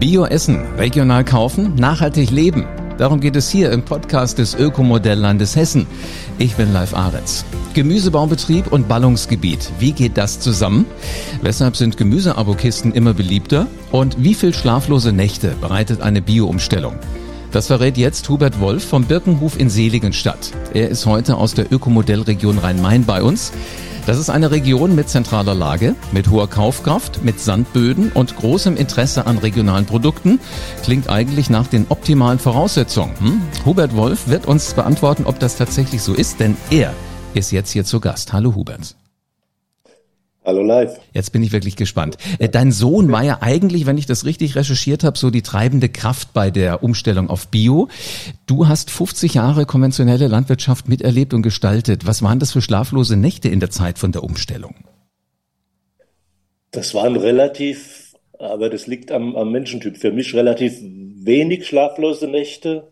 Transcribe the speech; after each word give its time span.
Bio 0.00 0.24
essen, 0.24 0.62
regional 0.78 1.26
kaufen, 1.26 1.74
nachhaltig 1.74 2.30
leben. 2.30 2.64
Darum 2.96 3.20
geht 3.20 3.36
es 3.36 3.50
hier 3.50 3.70
im 3.70 3.82
Podcast 3.82 4.38
des 4.38 4.54
Ökomodelllandes 4.54 5.56
Hessen. 5.56 5.86
Ich 6.38 6.54
bin 6.54 6.72
Live 6.72 6.94
Ahrens. 6.94 7.44
Gemüsebaubetrieb 7.74 8.72
und 8.72 8.88
Ballungsgebiet. 8.88 9.70
Wie 9.78 9.92
geht 9.92 10.16
das 10.16 10.40
zusammen? 10.40 10.86
Weshalb 11.42 11.76
sind 11.76 11.98
Gemüseabokisten 11.98 12.94
immer 12.94 13.12
beliebter? 13.12 13.66
Und 13.92 14.24
wie 14.24 14.32
viel 14.32 14.54
schlaflose 14.54 15.12
Nächte 15.12 15.54
bereitet 15.60 16.00
eine 16.00 16.22
Bio-Umstellung? 16.22 16.94
Das 17.52 17.66
verrät 17.66 17.98
jetzt 17.98 18.26
Hubert 18.30 18.58
Wolf 18.58 18.82
vom 18.82 19.04
Birkenhof 19.04 19.60
in 19.60 19.68
Seligenstadt. 19.68 20.52
Er 20.72 20.88
ist 20.88 21.04
heute 21.04 21.36
aus 21.36 21.52
der 21.52 21.70
Ökomodellregion 21.70 22.56
Rhein-Main 22.56 23.04
bei 23.04 23.22
uns. 23.22 23.52
Das 24.10 24.18
ist 24.18 24.28
eine 24.28 24.50
Region 24.50 24.96
mit 24.96 25.08
zentraler 25.08 25.54
Lage, 25.54 25.94
mit 26.10 26.30
hoher 26.30 26.50
Kaufkraft, 26.50 27.22
mit 27.22 27.38
Sandböden 27.38 28.10
und 28.10 28.34
großem 28.34 28.76
Interesse 28.76 29.24
an 29.24 29.38
regionalen 29.38 29.86
Produkten. 29.86 30.40
Klingt 30.82 31.08
eigentlich 31.08 31.48
nach 31.48 31.68
den 31.68 31.86
optimalen 31.90 32.40
Voraussetzungen. 32.40 33.14
Hm? 33.20 33.42
Hubert 33.64 33.94
Wolf 33.94 34.26
wird 34.26 34.46
uns 34.46 34.74
beantworten, 34.74 35.26
ob 35.26 35.38
das 35.38 35.56
tatsächlich 35.56 36.02
so 36.02 36.12
ist, 36.12 36.40
denn 36.40 36.56
er 36.70 36.92
ist 37.34 37.52
jetzt 37.52 37.70
hier 37.70 37.84
zu 37.84 38.00
Gast. 38.00 38.32
Hallo 38.32 38.56
Hubert. 38.56 38.96
Hallo 40.42 40.62
live. 40.62 40.98
Jetzt 41.12 41.32
bin 41.32 41.42
ich 41.42 41.52
wirklich 41.52 41.76
gespannt. 41.76 42.16
Äh, 42.38 42.48
dein 42.48 42.72
Sohn 42.72 43.12
war 43.12 43.22
ja 43.22 43.38
eigentlich, 43.42 43.84
wenn 43.84 43.98
ich 43.98 44.06
das 44.06 44.24
richtig 44.24 44.56
recherchiert 44.56 45.04
habe, 45.04 45.18
so 45.18 45.30
die 45.30 45.42
treibende 45.42 45.90
Kraft 45.90 46.32
bei 46.32 46.50
der 46.50 46.82
Umstellung 46.82 47.28
auf 47.28 47.48
Bio. 47.48 47.88
Du 48.46 48.66
hast 48.66 48.90
50 48.90 49.34
Jahre 49.34 49.66
konventionelle 49.66 50.28
Landwirtschaft 50.28 50.88
miterlebt 50.88 51.34
und 51.34 51.42
gestaltet. 51.42 52.06
Was 52.06 52.22
waren 52.22 52.38
das 52.38 52.52
für 52.52 52.62
schlaflose 52.62 53.16
Nächte 53.16 53.50
in 53.50 53.60
der 53.60 53.70
Zeit 53.70 53.98
von 53.98 54.12
der 54.12 54.24
Umstellung? 54.24 54.76
Das 56.70 56.94
waren 56.94 57.16
relativ, 57.16 58.14
aber 58.38 58.70
das 58.70 58.86
liegt 58.86 59.12
am, 59.12 59.36
am 59.36 59.52
Menschentyp. 59.52 59.98
Für 59.98 60.12
mich 60.12 60.34
relativ 60.34 60.72
wenig 60.80 61.66
schlaflose 61.66 62.28
Nächte 62.28 62.88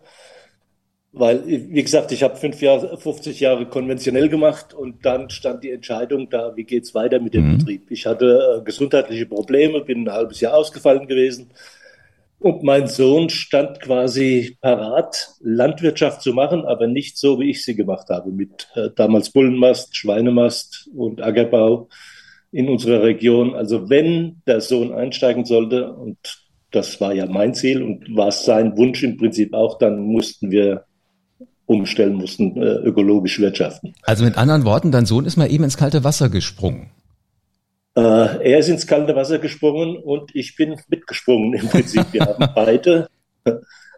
weil, 1.13 1.47
wie 1.47 1.83
gesagt, 1.83 2.13
ich 2.13 2.23
habe 2.23 2.37
fünf 2.37 2.61
Jahre, 2.61 2.99
50 2.99 3.41
Jahre 3.41 3.67
konventionell 3.67 4.29
gemacht 4.29 4.75
und 4.75 5.05
dann 5.07 5.31
stand 5.31 5.65
die 5.65 5.71
Entscheidung 5.71 6.29
da, 6.29 6.55
wie 6.55 6.65
geht's 6.65 6.95
weiter 6.95 7.19
mit 7.19 7.35
dem 7.35 7.49
mhm. 7.53 7.59
Betrieb. 7.59 7.91
Ich 7.91 8.07
hatte 8.07 8.59
äh, 8.61 8.65
gesundheitliche 8.65 9.27
Probleme, 9.27 9.81
bin 9.81 10.07
ein 10.07 10.13
halbes 10.13 10.41
Jahr 10.41 10.55
ausgefallen 10.55 11.07
gewesen. 11.07 11.51
Und 12.41 12.63
mein 12.63 12.87
Sohn 12.87 13.31
stand 13.31 13.81
quasi 13.81 14.59
parat, 14.61 15.31
Landwirtschaft 15.41 16.23
zu 16.23 16.33
machen, 16.33 16.65
aber 16.65 16.87
nicht 16.87 17.19
so, 17.19 17.41
wie 17.41 17.51
ich 17.51 17.65
sie 17.65 17.75
gemacht 17.75 18.11
habe, 18.11 18.31
mit 18.31 18.69
äh, 18.75 18.91
damals 18.95 19.31
Bullenmast, 19.31 19.97
Schweinemast 19.97 20.89
und 20.95 21.21
Ackerbau 21.21 21.89
in 22.53 22.69
unserer 22.69 23.03
Region. 23.03 23.55
Also 23.55 23.91
wenn 23.91 24.43
der 24.47 24.61
Sohn 24.61 24.93
einsteigen 24.93 25.47
sollte, 25.47 25.93
und 25.93 26.19
das 26.71 27.01
war 27.01 27.13
ja 27.13 27.27
mein 27.27 27.55
Ziel 27.55 27.83
und 27.83 28.15
war 28.15 28.31
sein 28.31 28.77
Wunsch 28.77 29.03
im 29.03 29.17
Prinzip 29.17 29.55
auch, 29.55 29.79
dann 29.79 30.01
mussten 30.01 30.51
wir 30.51 30.85
umstellen 31.69 32.15
mussten, 32.15 32.57
äh, 32.57 32.77
ökologisch 32.77 33.39
wirtschaften. 33.39 33.95
Also 34.03 34.25
mit 34.25 34.37
anderen 34.39 34.65
Worten, 34.65 34.91
dein 34.91 35.07
Sohn 35.07 35.27
ist 35.27 35.37
mal 35.37 35.51
eben 35.51 35.65
ins 35.65 35.77
kalte 35.77 36.03
Wasser 36.03 36.31
gesprungen. 36.31 36.91
Äh, 37.95 38.01
er 38.01 38.59
ist 38.59 38.69
ins 38.69 38.87
kalte 38.87 39.15
Wasser 39.15 39.39
gesprungen 39.39 39.97
und 39.97 40.35
ich 40.35 40.57
bin 40.57 40.77
mitgesprungen 40.89 41.55
im 41.55 41.69
Prinzip. 41.69 42.07
Wir 42.13 42.23
haben 42.23 42.49
beide 42.55 43.09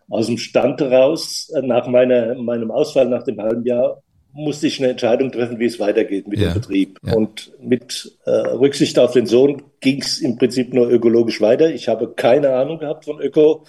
aus 0.09 0.27
dem 0.27 0.39
Stand 0.39 0.83
raus, 0.83 1.51
äh, 1.55 1.63
nach 1.63 1.87
meiner, 1.87 2.35
meinem 2.35 2.73
Ausfall 2.73 3.09
nach 3.09 3.23
dem 3.23 3.41
halben 3.41 3.65
Jahr, 3.65 4.03
musste 4.33 4.67
ich 4.67 4.81
eine 4.81 4.91
Entscheidung 4.91 5.31
treffen, 5.31 5.59
wie 5.61 5.67
es 5.67 5.79
weitergeht 5.79 6.27
mit 6.27 6.41
ja, 6.41 6.49
dem 6.49 6.55
Betrieb. 6.55 6.99
Ja. 7.05 7.15
Und 7.15 7.53
mit 7.61 8.19
äh, 8.25 8.31
Rücksicht 8.31 8.99
auf 8.99 9.13
den 9.13 9.27
Sohn 9.27 9.63
ging 9.81 10.03
es 10.03 10.19
im 10.19 10.37
Prinzip 10.39 10.75
nur 10.75 10.91
ökologisch 10.91 11.41
weiter. 11.41 11.71
Ich 11.71 11.89
habe 11.89 12.13
keine 12.15 12.55
Ahnung 12.55 12.79
gehabt 12.79 13.05
von 13.05 13.21
Öko 13.21 13.65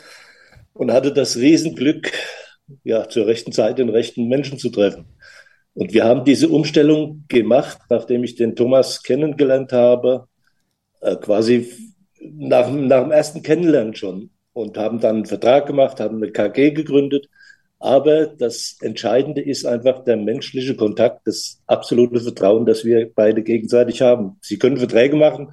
und 0.74 0.92
hatte 0.92 1.14
das 1.14 1.38
Riesenglück, 1.38 2.12
ja, 2.84 3.08
zur 3.08 3.28
rechten 3.28 3.52
Zeit 3.52 3.80
den 3.80 3.90
rechten 3.90 4.28
Menschen 4.28 4.58
zu 4.58 4.70
treffen. 4.70 5.06
Und 5.74 5.94
wir 5.94 6.04
haben 6.04 6.26
diese 6.26 6.50
Umstellung 6.50 7.24
gemacht, 7.28 7.80
nachdem 7.90 8.24
ich 8.24 8.36
den 8.36 8.56
Thomas 8.56 9.04
kennengelernt 9.04 9.72
habe, 9.72 10.28
äh, 11.02 11.16
quasi 11.16 11.70
nach, 12.20 12.70
nach 12.70 13.04
dem 13.04 13.12
ersten 13.12 13.42
Kennenlernen 13.42 13.96
schon 13.96 14.30
und 14.54 14.78
haben 14.78 15.00
dann 15.00 15.18
einen 15.18 15.26
Vertrag 15.26 15.66
gemacht, 15.66 16.00
haben 16.00 16.18
eine 16.18 16.32
KG 16.32 16.72
gegründet. 16.72 17.30
Aber 17.80 18.28
das 18.28 18.78
Entscheidende 18.82 19.42
ist 19.42 19.66
einfach 19.66 20.04
der 20.04 20.18
menschliche 20.18 20.76
Kontakt, 20.76 21.26
das 21.26 21.60
absolute 21.66 22.20
Vertrauen, 22.20 22.66
das 22.66 22.86
wir 22.86 23.12
beide 23.14 23.42
gegenseitig 23.42 24.02
haben. 24.02 24.38
Sie 24.42 24.60
können 24.60 24.78
Verträge 24.78 25.16
machen, 25.16 25.52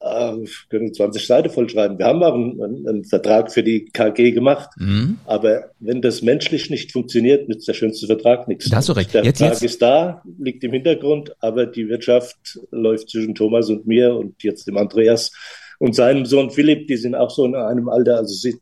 äh, 0.00 0.32
können 0.70 0.94
20 0.94 1.26
Seiten 1.26 1.50
vollschreiben. 1.50 1.98
Wir 1.98 2.06
haben 2.06 2.22
auch 2.22 2.34
einen, 2.34 2.86
einen, 2.86 3.04
Vertrag 3.04 3.52
für 3.52 3.62
die 3.62 3.86
KG 3.86 4.32
gemacht, 4.32 4.70
mhm. 4.76 5.18
aber 5.26 5.70
wenn 5.80 6.02
das 6.02 6.22
menschlich 6.22 6.70
nicht 6.70 6.92
funktioniert, 6.92 7.48
nützt 7.48 7.68
der 7.68 7.74
schönste 7.74 8.06
Vertrag 8.06 8.48
nichts. 8.48 8.68
Da 8.70 8.76
hast 8.76 8.88
du 8.88 8.92
recht. 8.92 9.14
Der 9.14 9.24
jetzt, 9.24 9.38
Vertrag 9.38 9.60
jetzt. 9.60 9.70
ist 9.70 9.82
da, 9.82 10.22
liegt 10.38 10.62
im 10.64 10.72
Hintergrund, 10.72 11.32
aber 11.40 11.66
die 11.66 11.88
Wirtschaft 11.88 12.58
läuft 12.70 13.10
zwischen 13.10 13.34
Thomas 13.34 13.68
und 13.70 13.86
mir 13.86 14.14
und 14.14 14.42
jetzt 14.42 14.66
dem 14.66 14.76
Andreas 14.76 15.32
und 15.78 15.94
seinem 15.94 16.26
Sohn 16.26 16.50
Philipp, 16.50 16.86
die 16.88 16.96
sind 16.96 17.14
auch 17.14 17.30
so 17.30 17.44
in 17.44 17.54
einem 17.54 17.88
Alter, 17.88 18.16
also 18.16 18.34
sieht 18.34 18.60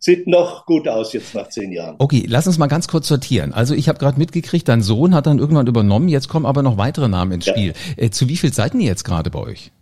Sieht 0.00 0.28
noch 0.28 0.64
gut 0.64 0.86
aus 0.86 1.12
jetzt 1.12 1.34
nach 1.34 1.48
zehn 1.48 1.72
Jahren. 1.72 1.96
Okay, 1.98 2.24
lass 2.28 2.46
uns 2.46 2.56
mal 2.56 2.68
ganz 2.68 2.86
kurz 2.86 3.08
sortieren. 3.08 3.52
Also 3.52 3.74
ich 3.74 3.88
habe 3.88 3.98
gerade 3.98 4.16
mitgekriegt, 4.16 4.68
dein 4.68 4.80
Sohn 4.80 5.12
hat 5.12 5.26
dann 5.26 5.40
irgendwann 5.40 5.66
übernommen, 5.66 6.08
jetzt 6.08 6.28
kommen 6.28 6.46
aber 6.46 6.62
noch 6.62 6.76
weitere 6.76 7.08
Namen 7.08 7.32
ins 7.32 7.46
Spiel. 7.46 7.72
Ja. 7.96 8.04
Äh, 8.04 8.10
zu 8.10 8.28
wie 8.28 8.36
viel 8.36 8.52
seid 8.52 8.74
ihr 8.74 8.82
jetzt 8.82 9.02
gerade 9.02 9.30
bei 9.30 9.40
euch? 9.40 9.72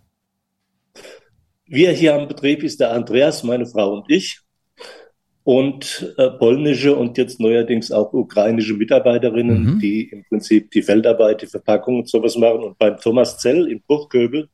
Wir 1.67 1.91
hier 1.91 2.15
am 2.15 2.27
Betrieb 2.27 2.63
ist 2.63 2.79
der 2.79 2.91
Andreas, 2.91 3.43
meine 3.43 3.65
Frau 3.65 3.93
und 3.93 4.09
ich 4.09 4.39
und 5.43 6.13
äh, 6.17 6.29
polnische 6.31 6.95
und 6.95 7.17
jetzt 7.17 7.39
neuerdings 7.39 7.91
auch 7.91 8.11
ukrainische 8.13 8.73
Mitarbeiterinnen, 8.73 9.75
mhm. 9.75 9.79
die 9.79 10.09
im 10.09 10.25
Prinzip 10.25 10.71
die 10.71 10.81
Feldarbeit, 10.81 11.41
die 11.41 11.47
Verpackung 11.47 11.99
und 11.99 12.09
sowas 12.09 12.35
machen. 12.35 12.63
Und 12.63 12.77
beim 12.77 12.97
Thomas 12.97 13.37
Zell 13.37 13.67
in 13.67 13.81
Bruchköbel, 13.81 14.49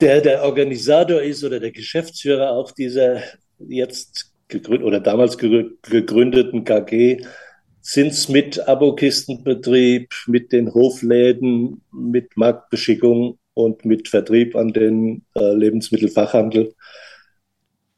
der 0.00 0.20
der 0.20 0.42
Organisator 0.42 1.20
ist 1.20 1.44
oder 1.44 1.60
der 1.60 1.70
Geschäftsführer 1.70 2.50
auch 2.52 2.70
dieser 2.72 3.22
jetzt 3.58 4.32
gegründet 4.48 4.86
oder 4.86 5.00
damals 5.00 5.36
gegründeten 5.36 6.64
KG, 6.64 7.22
sind 7.82 8.08
es 8.08 8.28
mit 8.28 8.66
Abokistenbetrieb, 8.68 10.14
mit 10.26 10.52
den 10.52 10.72
Hofläden, 10.72 11.82
mit 11.92 12.36
Marktbeschickung 12.36 13.38
und 13.54 13.84
mit 13.84 14.08
Vertrieb 14.08 14.56
an 14.56 14.72
den 14.72 15.24
äh, 15.34 15.52
Lebensmittelfachhandel 15.54 16.74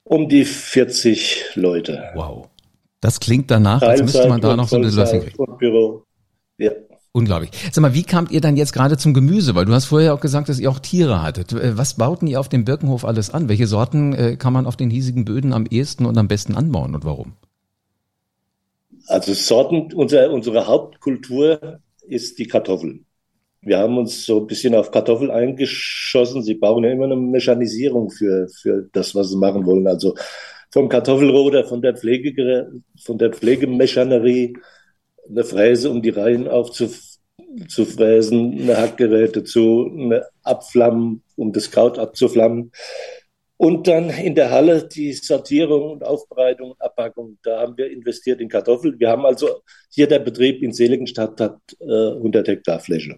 um 0.05 0.29
die 0.29 0.45
40 0.45 1.53
Leute. 1.55 2.05
Wow. 2.15 2.49
Das 3.01 3.21
klingt 3.21 3.51
danach, 3.51 3.83
als 3.83 4.03
müsste 4.03 4.29
man 4.29 4.41
da 4.41 4.57
noch 4.57 4.69
so 4.69 4.77
eine 4.77 4.87
Lösung 4.87 5.21
kriegen. 5.21 5.59
Büro. 5.59 6.05
Ja. 6.59 6.73
Unglaublich. 7.13 7.51
Sag 7.71 7.83
mal, 7.83 7.95
wie 7.95 8.03
kamt 8.03 8.33
ihr 8.33 8.41
dann 8.41 8.57
jetzt 8.57 8.73
gerade 8.73 8.97
zum 8.97 9.15
Gemüse? 9.15 9.55
Weil 9.55 9.67
du 9.67 9.73
hast 9.73 9.85
vorher 9.85 10.15
auch 10.15 10.21
gesagt, 10.21 10.49
dass 10.49 10.59
ihr 10.59 10.69
auch 10.71 10.81
Tiere 10.81 11.23
hattet. 11.23 11.53
Äh, 11.53 11.79
was 11.79 11.95
bauten 11.95 12.27
ihr 12.27 12.41
auf 12.41 12.49
dem 12.49 12.65
Birkenhof 12.65 13.05
alles 13.05 13.31
an? 13.31 13.49
Welche 13.49 13.67
Sorten 13.67 14.15
äh, 14.15 14.37
kann 14.37 14.53
man 14.53 14.67
auf 14.67 14.77
den 14.77 14.91
hiesigen 14.91 15.25
Böden 15.25 15.53
am 15.53 15.67
ehesten 15.67 16.07
und 16.07 16.19
am 16.19 16.29
besten 16.29 16.55
anbauen 16.55 16.95
und 16.95 17.05
warum? 17.05 17.35
Also 19.07 19.33
Sorten, 19.35 19.93
unser, 19.93 20.31
unsere 20.31 20.67
Hauptkultur 20.67 21.81
ist 22.09 22.39
die 22.39 22.47
Kartoffel 22.47 23.01
wir 23.65 23.79
haben 23.79 23.99
uns 23.99 24.27
so 24.27 24.41
ein 24.41 24.47
bisschen 24.47 24.75
auf 24.75 24.91
Kartoffel 24.91 25.31
eingeschossen. 25.31 26.43
Sie 26.43 26.55
brauchen 26.55 26.85
ja 26.85 26.91
immer 26.91 27.05
eine 27.05 27.17
Mechanisierung 27.17 28.11
für, 28.11 28.49
für 28.49 28.89
das, 28.93 29.15
was 29.15 29.31
sie 29.31 29.37
machen 29.37 29.65
wollen. 29.67 29.87
Also 29.87 30.15
vom 30.71 30.89
Kartoffelroder, 30.89 31.65
von 31.65 31.83
der 31.83 31.97
Pflege, 31.97 32.73
von 33.05 33.19
der 33.19 33.33
Pflegemechanerie, 33.33 34.55
eine 35.29 35.45
Fräse, 35.45 35.91
um 35.91 36.03
die 36.03 36.11
Reihen 36.11 36.49
aufzufräsen, 36.49 38.61
eine 38.61 38.77
Hackgerät 38.77 39.37
dazu, 39.37 39.91
eine 39.91 40.27
Abflammen, 40.43 41.23
um 41.37 41.53
das 41.53 41.71
Kraut 41.71 41.99
abzuflammen. 41.99 42.73
Und 43.57 43.87
dann 43.87 44.11
in 44.11 44.35
der 44.35 44.51
Halle 44.51 44.89
die 44.89 45.13
Sortierung 45.13 45.93
und 45.93 46.05
Aufbereitung 46.05 46.73
und 46.73 46.83
Abpackung. 46.83 47.39
Da 47.43 47.61
haben 47.61 47.77
wir 47.77 47.91
investiert 47.91 48.41
in 48.41 48.49
Kartoffeln. 48.49 48.99
Wir 48.99 49.09
haben 49.09 49.25
also 49.25 49.63
hier 49.91 50.09
der 50.09 50.19
Betrieb 50.19 50.63
in 50.63 50.73
Seligenstadt 50.73 51.41
hat 51.41 51.61
äh, 51.81 52.17
100 52.17 52.49
Hektar 52.49 52.81
Fläche. 52.81 53.17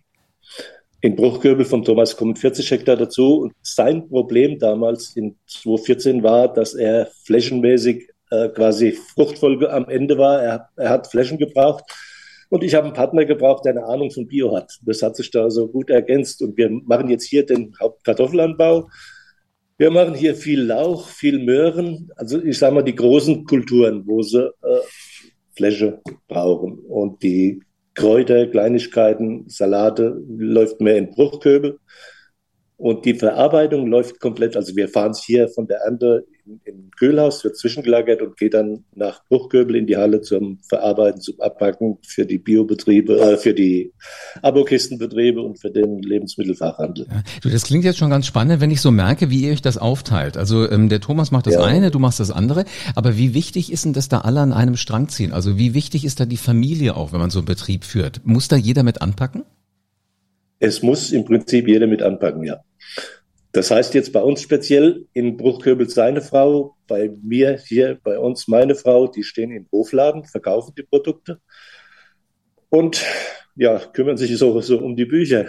In 1.01 1.15
Bruchköbel 1.15 1.65
von 1.65 1.85
Thomas 1.85 2.17
kommen 2.17 2.37
40 2.37 2.71
Hektar 2.71 2.97
dazu. 2.97 3.41
Und 3.43 3.53
sein 3.63 4.09
Problem 4.09 4.59
damals 4.59 5.15
in 5.17 5.37
2014 5.47 6.23
war, 6.23 6.53
dass 6.53 6.75
er 6.75 7.11
flächenmäßig 7.25 8.09
äh, 8.31 8.49
quasi 8.49 8.93
Fruchtfolge 8.93 9.71
am 9.73 9.89
Ende 9.89 10.19
war. 10.19 10.43
Er, 10.43 10.69
er 10.77 10.91
hat 10.91 11.07
Flächen 11.07 11.39
gebraucht. 11.39 11.85
Und 12.49 12.65
ich 12.65 12.75
habe 12.75 12.87
einen 12.87 12.95
Partner 12.95 13.25
gebraucht, 13.25 13.65
der 13.65 13.73
eine 13.73 13.85
Ahnung 13.85 14.11
von 14.11 14.27
Bio 14.27 14.57
hat. 14.57 14.79
Das 14.83 15.03
hat 15.03 15.17
sich 15.17 15.31
da 15.31 15.51
so 15.51 15.69
gut 15.69 15.91
ergänzt. 15.91 16.43
Und 16.43 16.57
wir 16.57 16.71
machen 16.71 17.09
jetzt 17.09 17.25
hier 17.29 17.45
den 17.45 17.75
Hauptkartoffelanbau. 17.81 18.89
Wir 19.79 19.91
machen 19.91 20.15
hier 20.15 20.35
viel 20.35 20.63
Lauch, 20.63 21.09
viel 21.09 21.39
Möhren. 21.39 22.11
Also 22.17 22.43
ich 22.43 22.59
sage 22.59 22.75
mal 22.75 22.83
die 22.83 22.95
großen 22.95 23.45
Kulturen, 23.45 24.03
wo 24.07 24.23
sie 24.23 24.47
äh, 24.47 24.81
Fläche 25.55 26.01
brauchen. 26.29 26.79
Und 26.89 27.23
die 27.23 27.61
Kräuter, 27.97 28.47
Kleinigkeiten, 28.47 29.49
Salate 29.49 30.23
läuft 30.29 30.81
mehr 30.81 30.97
in 30.97 31.11
Bruchköbel. 31.11 31.79
Und 32.77 33.05
die 33.07 33.15
Verarbeitung 33.15 33.87
läuft 33.87 34.21
komplett, 34.21 34.55
also 34.55 34.77
wir 34.77 34.89
fahren 34.89 35.13
es 35.13 35.25
hier 35.25 35.49
von 35.49 35.67
der 35.67 35.79
Ernte 35.79 36.27
im 36.65 36.91
Kühlhaus, 36.97 37.45
wird 37.45 37.57
zwischengelagert 37.57 38.23
und 38.23 38.37
geht 38.37 38.55
dann 38.55 38.85
nach 38.95 39.25
Bruchköbel 39.29 39.77
in 39.77 39.87
die 39.87 39.97
Halle 39.97 40.21
zum 40.21 40.59
Verarbeiten, 40.69 41.21
zum 41.21 41.41
Abpacken 41.41 41.99
für 42.07 42.25
die 42.25 42.39
Biobetriebe, 42.39 43.19
äh, 43.19 43.37
für 43.37 43.55
die 43.55 43.93
Abokistenbetriebe 44.43 45.41
und 45.41 45.61
für 45.61 45.71
den 45.71 45.99
Lebensmittelfachhandel. 45.99 47.07
Ja, 47.11 47.23
du, 47.43 47.51
das 47.51 47.65
klingt 47.65 47.85
jetzt 47.85 47.99
schon 47.99 48.11
ganz 48.11 48.27
spannend, 48.27 48.61
wenn 48.61 48.71
ich 48.71 48.81
so 48.81 48.91
merke, 48.91 49.31
wie 49.31 49.43
ihr 49.47 49.53
euch 49.53 49.63
das 49.63 49.79
aufteilt. 49.79 50.37
Also 50.37 50.71
ähm, 50.71 50.89
der 50.89 51.01
Thomas 51.01 51.31
macht 51.31 51.47
das 51.47 51.55
ja. 51.55 51.65
eine, 51.65 51.91
du 51.91 51.99
machst 51.99 52.21
das 52.21 52.31
andere. 52.31 52.65
Aber 52.95 53.17
wie 53.17 53.35
wichtig 53.35 53.73
ist 53.73 53.85
denn, 53.85 53.93
dass 53.93 54.09
da 54.09 54.21
alle 54.21 54.41
an 54.41 54.53
einem 54.53 54.77
Strang 54.77 55.09
ziehen? 55.09 55.33
Also 55.33 55.59
wie 55.59 55.75
wichtig 55.75 56.05
ist 56.05 56.21
da 56.21 56.27
die 56.27 56.37
Familie 56.37 56.97
auch, 56.97 57.13
wenn 57.13 57.21
man 57.21 57.31
so 57.31 57.41
einen 57.41 57.47
Betrieb 57.47 57.85
führt? 57.85 58.21
Muss 58.25 58.49
da 58.49 58.57
jeder 58.57 58.83
mit 58.83 59.03
anpacken? 59.03 59.45
Es 60.59 60.83
muss 60.83 61.13
im 61.13 61.25
Prinzip 61.25 61.69
jeder 61.69 61.87
mit 61.87 62.03
anpacken, 62.03 62.43
ja. 62.45 62.61
Das 63.57 63.71
heißt 63.71 63.95
jetzt 63.95 64.13
bei 64.13 64.21
uns 64.21 64.43
speziell 64.43 65.07
in 65.15 65.39
Bruchköbel 65.39 65.89
seine 65.89 66.21
Frau, 66.21 66.77
bei 66.87 67.11
mir 67.23 67.57
hier 67.57 67.99
bei 68.05 68.19
uns 68.19 68.49
meine 68.49 68.75
Frau, 68.75 69.07
die 69.07 69.23
stehen 69.23 69.51
im 69.51 69.67
Hofladen, 69.73 70.27
verkaufen 70.27 70.75
die 70.77 70.83
Produkte 70.83 71.41
und 72.69 73.03
ja, 73.55 73.79
kümmern 73.79 74.19
sich 74.19 74.37
so, 74.37 74.61
so 74.61 74.79
um 74.79 74.95
die 74.95 75.07
Bücher. 75.07 75.47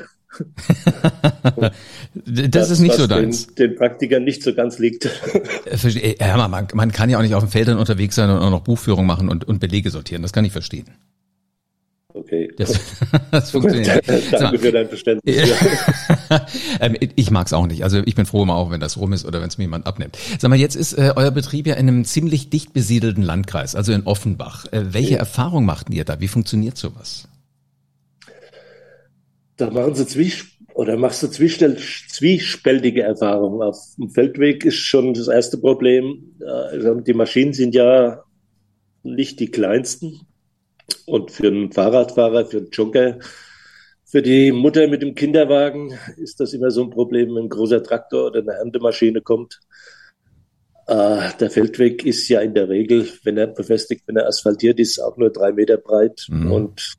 das, 1.58 1.72
das, 2.50 2.70
ist 2.70 2.80
nicht 2.80 2.96
so 2.96 3.08
deins. 3.08 3.48
Den, 3.48 3.72
den 3.72 3.76
Praktikern 3.76 4.24
nicht 4.24 4.42
so 4.42 4.54
ganz 4.54 4.80
liegt. 4.80 5.10
Ja, 6.22 6.48
man, 6.48 6.68
man 6.74 6.92
kann 6.94 7.10
ja 7.10 7.18
auch 7.18 7.24
nicht 7.24 7.36
auf 7.36 7.44
den 7.44 7.52
Feldern 7.52 7.78
unterwegs 7.78 8.16
sein 8.16 8.30
und 8.30 8.38
auch 8.38 8.52
noch 8.52 8.62
Buchführung 8.62 9.06
machen 9.06 9.28
und, 9.28 9.44
und 9.44 9.60
Belege 9.60 9.90
sortieren. 9.90 10.22
Das 10.22 10.32
kann 10.32 10.46
ich 10.46 10.54
verstehen. 10.54 10.86
Okay. 12.18 12.52
Das, 12.58 12.80
das 13.32 13.52
funktioniert. 13.52 14.04
Danke 14.32 14.60
für 14.60 14.72
dein 14.72 14.88
Verständnis. 14.88 15.52
Ähm, 16.80 16.96
ich 17.16 17.32
mag's 17.32 17.54
auch 17.54 17.66
nicht. 17.66 17.84
Also 17.84 18.02
ich 18.06 18.16
bin 18.16 18.26
froh 18.26 18.44
immer 18.44 18.56
auch, 18.56 18.70
wenn 18.70 18.80
das 18.80 18.98
rum 18.98 19.14
ist 19.14 19.26
oder 19.26 19.42
wenn 19.42 19.48
es 19.48 19.58
mir 19.58 19.64
jemand 19.64 19.88
abnimmt. 19.88 20.18
Sag 20.38 20.50
mal, 20.50 20.60
jetzt 20.60 20.76
ist 20.76 20.94
äh, 20.94 21.14
euer 21.16 21.32
Betrieb 21.32 21.66
ja 21.66 21.76
in 21.76 21.88
einem 21.88 22.06
ziemlich 22.06 22.50
dicht 22.50 22.74
besiedelten 22.74 23.24
Landkreis, 23.24 23.76
also 23.76 23.94
in 23.94 24.04
Offenbach. 24.04 24.66
Äh, 24.72 24.94
welche 24.94 25.14
ja. 25.14 25.20
Erfahrung 25.20 25.66
machten 25.66 25.94
ihr 25.94 26.04
da? 26.04 26.20
Wie 26.20 26.28
funktioniert 26.28 26.78
sowas? 26.78 27.28
Da 29.56 29.72
machen 29.72 29.96
sie 29.96 30.06
Zwisch 30.06 30.58
oder 30.74 30.98
machst 30.98 31.24
du 31.24 31.28
zwiespältige 31.30 33.04
Erfahrungen. 33.04 33.62
Auf 33.62 33.78
dem 33.98 34.10
Feldweg 34.10 34.66
ist 34.66 34.76
schon 34.76 35.14
das 35.14 35.28
erste 35.28 35.58
Problem. 35.58 36.36
Äh, 36.40 37.02
die 37.04 37.14
Maschinen 37.14 37.54
sind 37.54 37.74
ja 37.74 38.24
nicht 39.04 39.40
die 39.40 39.50
kleinsten. 39.50 40.27
Und 41.06 41.32
für 41.32 41.48
einen 41.48 41.72
Fahrradfahrer, 41.72 42.46
für 42.46 42.58
einen 42.58 42.70
Jogger, 42.72 43.20
für 44.10 44.22
die 44.22 44.54
Mutter 44.54 44.88
mit 44.88 45.02
dem 45.02 45.16
Kinderwagen 45.16 45.94
ist 46.16 46.40
das 46.40 46.54
immer 46.54 46.72
so 46.72 46.84
ein 46.84 46.90
Problem, 46.90 47.36
wenn 47.36 47.44
ein 47.44 47.50
großer 47.50 47.84
Traktor 47.84 48.28
oder 48.28 48.40
eine 48.40 48.54
Erntemaschine 48.54 49.22
kommt. 49.22 49.60
Äh, 50.88 51.32
der 51.42 51.52
Feldweg 51.52 52.06
ist 52.06 52.30
ja 52.30 52.40
in 52.40 52.54
der 52.54 52.70
Regel, 52.70 53.10
wenn 53.24 53.38
er 53.38 53.48
befestigt, 53.48 54.04
wenn 54.08 54.16
er 54.16 54.28
asphaltiert 54.28 54.80
ist, 54.80 55.00
auch 55.00 55.18
nur 55.18 55.30
drei 55.30 55.52
Meter 55.52 55.76
breit. 55.76 56.26
Mhm. 56.30 56.52
Und 56.52 56.94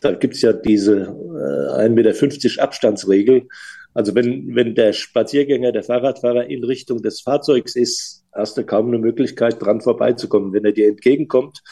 da 0.00 0.12
gibt's 0.12 0.42
ja 0.42 0.52
diese 0.52 0.96
äh, 0.96 1.86
1,50 1.86 1.90
Meter 1.90 2.62
Abstandsregel. 2.62 3.46
Also 3.94 4.16
wenn, 4.16 4.56
wenn 4.56 4.74
der 4.74 4.92
Spaziergänger, 4.92 5.70
der 5.70 5.84
Fahrradfahrer 5.84 6.46
in 6.46 6.64
Richtung 6.64 7.02
des 7.02 7.20
Fahrzeugs 7.20 7.76
ist, 7.76 8.24
hast 8.32 8.56
du 8.56 8.64
kaum 8.64 8.88
eine 8.88 8.98
Möglichkeit, 8.98 9.62
dran 9.62 9.80
vorbeizukommen. 9.80 10.52
Wenn 10.52 10.64
er 10.64 10.72
dir 10.72 10.88
entgegenkommt, 10.88 11.62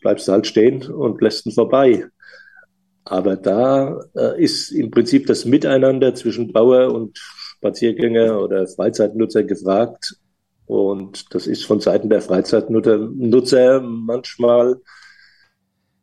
bleibst 0.00 0.28
du 0.28 0.32
halt 0.32 0.46
stehen 0.46 0.82
und 0.90 1.20
lässt 1.20 1.46
ihn 1.46 1.52
vorbei. 1.52 2.06
Aber 3.04 3.36
da 3.36 4.00
äh, 4.14 4.42
ist 4.42 4.70
im 4.70 4.90
Prinzip 4.90 5.26
das 5.26 5.44
Miteinander 5.44 6.14
zwischen 6.14 6.52
Bauer 6.52 6.92
und 6.92 7.18
Spaziergänger 7.18 8.40
oder 8.40 8.66
Freizeitnutzer 8.66 9.44
gefragt. 9.44 10.16
Und 10.66 11.34
das 11.34 11.46
ist 11.46 11.64
von 11.64 11.80
Seiten 11.80 12.10
der 12.10 12.20
Freizeitnutzer 12.20 13.80
manchmal 13.80 14.76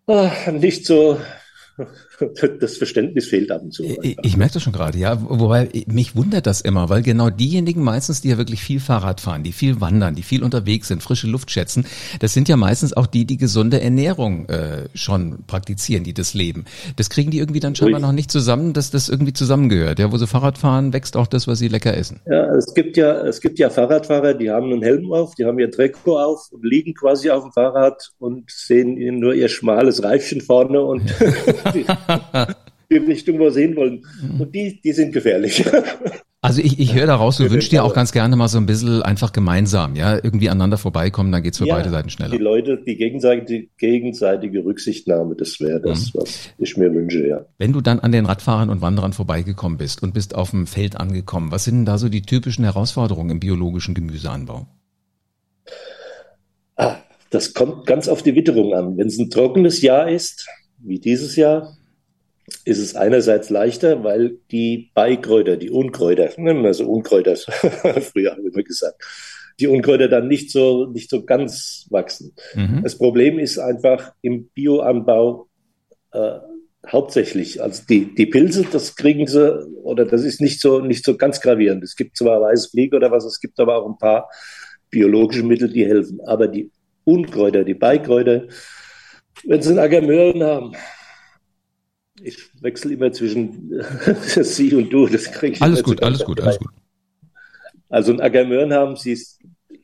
äh, 0.08 0.52
nicht 0.52 0.86
so 0.86 1.20
das 2.60 2.78
Verständnis 2.78 3.28
fehlt 3.28 3.52
ab 3.52 3.62
und 3.62 3.74
zu. 3.74 3.84
Ich, 3.84 4.18
ich 4.22 4.38
merke 4.38 4.56
das 4.56 4.64
schon 4.64 4.74
gerade, 4.74 4.98
ja. 4.98 5.22
Wobei 5.22 5.70
mich 5.88 6.16
wundert 6.16 6.46
das 6.48 6.62
immer, 6.62 6.90
weil 6.90 7.02
genau 7.02 7.30
diejenigen 7.30 7.84
meistens, 7.84 8.22
die 8.22 8.30
ja 8.30 8.38
wirklich 8.38 8.64
viel 8.64 8.80
Fahrrad 8.80 9.22
fahren, 9.22 9.44
die 9.44 9.52
viel 9.52 9.82
wandern, 9.82 10.16
die 10.16 10.24
viel 10.24 10.44
unterwegs 10.44 10.88
sind, 10.88 11.04
frische 11.04 11.28
Luft 11.28 11.52
schätzen, 11.52 11.86
das 12.20 12.34
sind 12.34 12.48
ja 12.48 12.58
meistens 12.58 12.96
auch 12.96 13.08
die, 13.08 13.26
die 13.26 13.38
gesunde 13.38 13.82
Ernährung 13.82 14.48
äh, 14.48 14.88
schon 14.94 15.44
praktizieren, 15.48 16.04
die 16.04 16.14
das 16.14 16.34
leben. 16.34 16.66
Das 16.96 17.10
kriegen 17.10 17.32
die 17.32 17.40
irgendwie 17.40 17.60
dann 17.60 17.76
scheinbar 17.76 18.00
noch 18.00 18.12
nicht 18.14 18.32
zusammen, 18.32 18.74
dass 18.74 18.92
das 18.92 19.10
irgendwie 19.10 19.34
zusammengehört. 19.34 20.00
Ja, 20.00 20.12
wo 20.12 20.18
sie 20.18 20.28
Fahrrad 20.28 20.58
fahren, 20.58 20.94
wächst 20.94 21.18
auch 21.18 21.28
das, 21.28 21.48
was 21.48 21.60
sie 21.60 21.68
lecker 21.68 21.96
essen. 21.96 22.22
Ja, 22.26 22.54
es 22.56 22.74
gibt 22.74 22.98
ja, 22.98 23.26
es 23.26 23.42
gibt 23.42 23.60
ja 23.60 23.70
Fahrradfahrer, 23.70 24.34
die 24.34 24.50
haben 24.50 24.72
einen 24.72 24.82
Helm 24.82 25.12
auf, 25.12 25.36
die 25.36 25.46
haben 25.46 25.60
ihr 25.60 25.70
Trikot 25.70 26.18
auf 26.18 26.52
und 26.52 26.64
liegen 26.64 26.94
quasi 26.94 27.30
auf 27.30 27.44
dem 27.44 27.52
Fahrrad 27.52 28.12
und 28.18 28.50
sehen 28.50 28.96
nur 29.20 29.34
ihr 29.34 29.50
schmales 29.50 30.04
Reifchen 30.04 30.42
vorne 30.42 30.82
und 30.82 31.04
die 31.74 32.98
Richtung 32.98 33.40
wir 33.40 33.52
sehen 33.52 33.76
wollen. 33.76 34.06
Und 34.40 34.54
die, 34.54 34.80
die 34.82 34.92
sind 34.94 35.14
gefährlich. 35.14 35.66
Also 36.46 36.62
ich, 36.62 36.80
ich 36.80 36.94
höre 36.94 37.08
daraus, 37.08 37.38
du 37.38 37.50
wünschst 37.50 37.72
dir 37.72 37.84
auch 37.84 37.96
ganz 37.96 38.12
gerne 38.12 38.36
mal 38.36 38.48
so 38.48 38.60
ein 38.60 38.68
bisschen 38.68 39.02
einfach 39.02 39.32
gemeinsam, 39.32 39.96
ja, 39.96 40.14
irgendwie 40.14 40.48
aneinander 40.48 40.78
vorbeikommen, 40.78 41.32
dann 41.32 41.42
geht's 41.42 41.58
für 41.58 41.66
ja, 41.66 41.74
beide 41.74 41.90
Seiten 41.90 42.12
schneller. 42.12 42.38
Die 42.38 42.44
Leute, 42.44 42.84
die 42.86 42.98
gegenseitige, 42.98 43.68
gegenseitige 43.80 44.64
Rücksichtnahme, 44.64 45.34
das 45.34 45.60
wäre 45.60 45.82
das, 45.82 46.14
mhm. 46.14 46.20
was 46.20 46.54
ich 46.60 46.78
mir 46.78 46.94
wünsche, 46.94 47.28
ja. 47.28 47.46
Wenn 47.58 47.74
du 47.74 47.82
dann 47.82 48.00
an 48.00 48.12
den 48.12 48.28
Radfahrern 48.28 48.70
und 48.70 48.82
Wanderern 48.82 49.12
vorbeigekommen 49.12 49.80
bist 49.80 50.04
und 50.04 50.14
bist 50.14 50.36
auf 50.36 50.52
dem 50.52 50.68
Feld 50.68 50.98
angekommen, 51.00 51.52
was 51.52 51.64
sind 51.64 51.78
denn 51.78 51.86
da 51.86 51.98
so 51.98 52.10
die 52.10 52.22
typischen 52.22 52.64
Herausforderungen 52.64 53.32
im 53.32 53.40
biologischen 53.40 53.96
Gemüseanbau? 53.96 54.68
Ah, 56.76 56.98
das 57.32 57.56
kommt 57.56 57.88
ganz 57.88 58.08
auf 58.08 58.22
die 58.22 58.36
Witterung 58.36 58.76
an. 58.76 58.98
Wenn 58.98 59.08
es 59.08 59.18
ein 59.18 59.32
trockenes 59.32 59.82
Jahr 59.82 60.08
ist, 60.08 60.46
wie 60.78 61.00
dieses 61.00 61.36
Jahr, 61.36 61.78
ist 62.64 62.80
es 62.80 62.96
einerseits 62.96 63.50
leichter, 63.50 64.04
weil 64.04 64.38
die 64.52 64.92
Beikräuter, 64.94 65.58
die 65.58 65.72
Unkräuter, 65.72 66.30
nennen 66.38 66.64
wir 66.64 66.74
so 66.74 66.86
Unkräuter, 66.86 67.36
früher 67.38 68.32
haben 68.32 68.44
wir 68.44 68.54
immer 68.54 68.64
gesagt, 68.64 69.04
die 69.60 69.68
Unkräuter 69.68 70.08
dann 70.08 70.28
nicht 70.28 70.52
so, 70.52 70.86
nicht 70.86 71.10
so 71.10 71.24
ganz 71.26 71.88
wachsen. 71.90 72.34
Mhm. 72.54 72.82
Das 72.84 72.98
Problem 72.98 73.40
ist 73.40 73.58
einfach 73.58 74.14
im 74.22 74.50
Bioanbau 74.50 75.48
äh, 76.12 76.40
hauptsächlich, 76.88 77.64
also 77.64 77.84
die, 77.90 78.14
die 78.14 78.28
Pilze, 78.28 78.66
das 78.72 78.96
kriegen 78.96 79.26
sie, 79.28 79.66
oder 79.84 80.06
das 80.06 80.24
ist 80.24 80.42
nicht 80.42 80.62
so, 80.62 80.82
nicht 80.82 81.04
so 81.04 81.18
ganz 81.18 81.42
gravierend. 81.42 81.84
Es 81.84 81.96
gibt 81.96 82.18
zwar 82.18 82.42
weiße 82.42 82.70
Fliege 82.70 82.96
oder 82.96 83.12
was, 83.12 83.26
es 83.26 83.40
gibt 83.40 83.60
aber 83.60 83.78
auch 83.78 83.88
ein 83.88 83.98
paar 83.98 84.30
biologische 84.90 85.44
Mittel, 85.44 85.70
die 85.70 85.86
helfen. 85.86 86.20
Aber 86.26 86.48
die 86.48 86.72
Unkräuter, 87.06 87.64
die 87.64 87.74
Beikräuter, 87.74 88.44
wenn 89.44 89.62
sie 89.62 89.70
einen 89.70 89.80
Ackermöhren 89.80 90.44
haben, 90.44 90.72
ich 92.22 92.38
wechsle 92.62 92.94
immer 92.94 93.12
zwischen 93.12 93.82
Sie 94.26 94.74
und 94.74 94.90
du. 94.90 95.08
Das 95.08 95.32
krieg 95.32 95.56
ich 95.56 95.62
alles 95.62 95.84
gut, 95.84 96.02
alles 96.02 96.24
gut, 96.24 96.42
alles 96.42 96.58
gut. 96.58 96.70
Also 97.90 98.12
ein 98.12 98.22
Acker 98.22 98.46
Möhren 98.46 98.74
haben 98.74 98.96
Sie, 98.96 99.18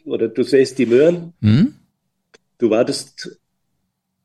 oder 0.06 0.28
du 0.28 0.44
säst 0.44 0.80
die 0.80 0.86
Möhren, 0.86 1.34
mhm. 1.40 1.76
du 2.58 2.70
wartest, 2.70 3.40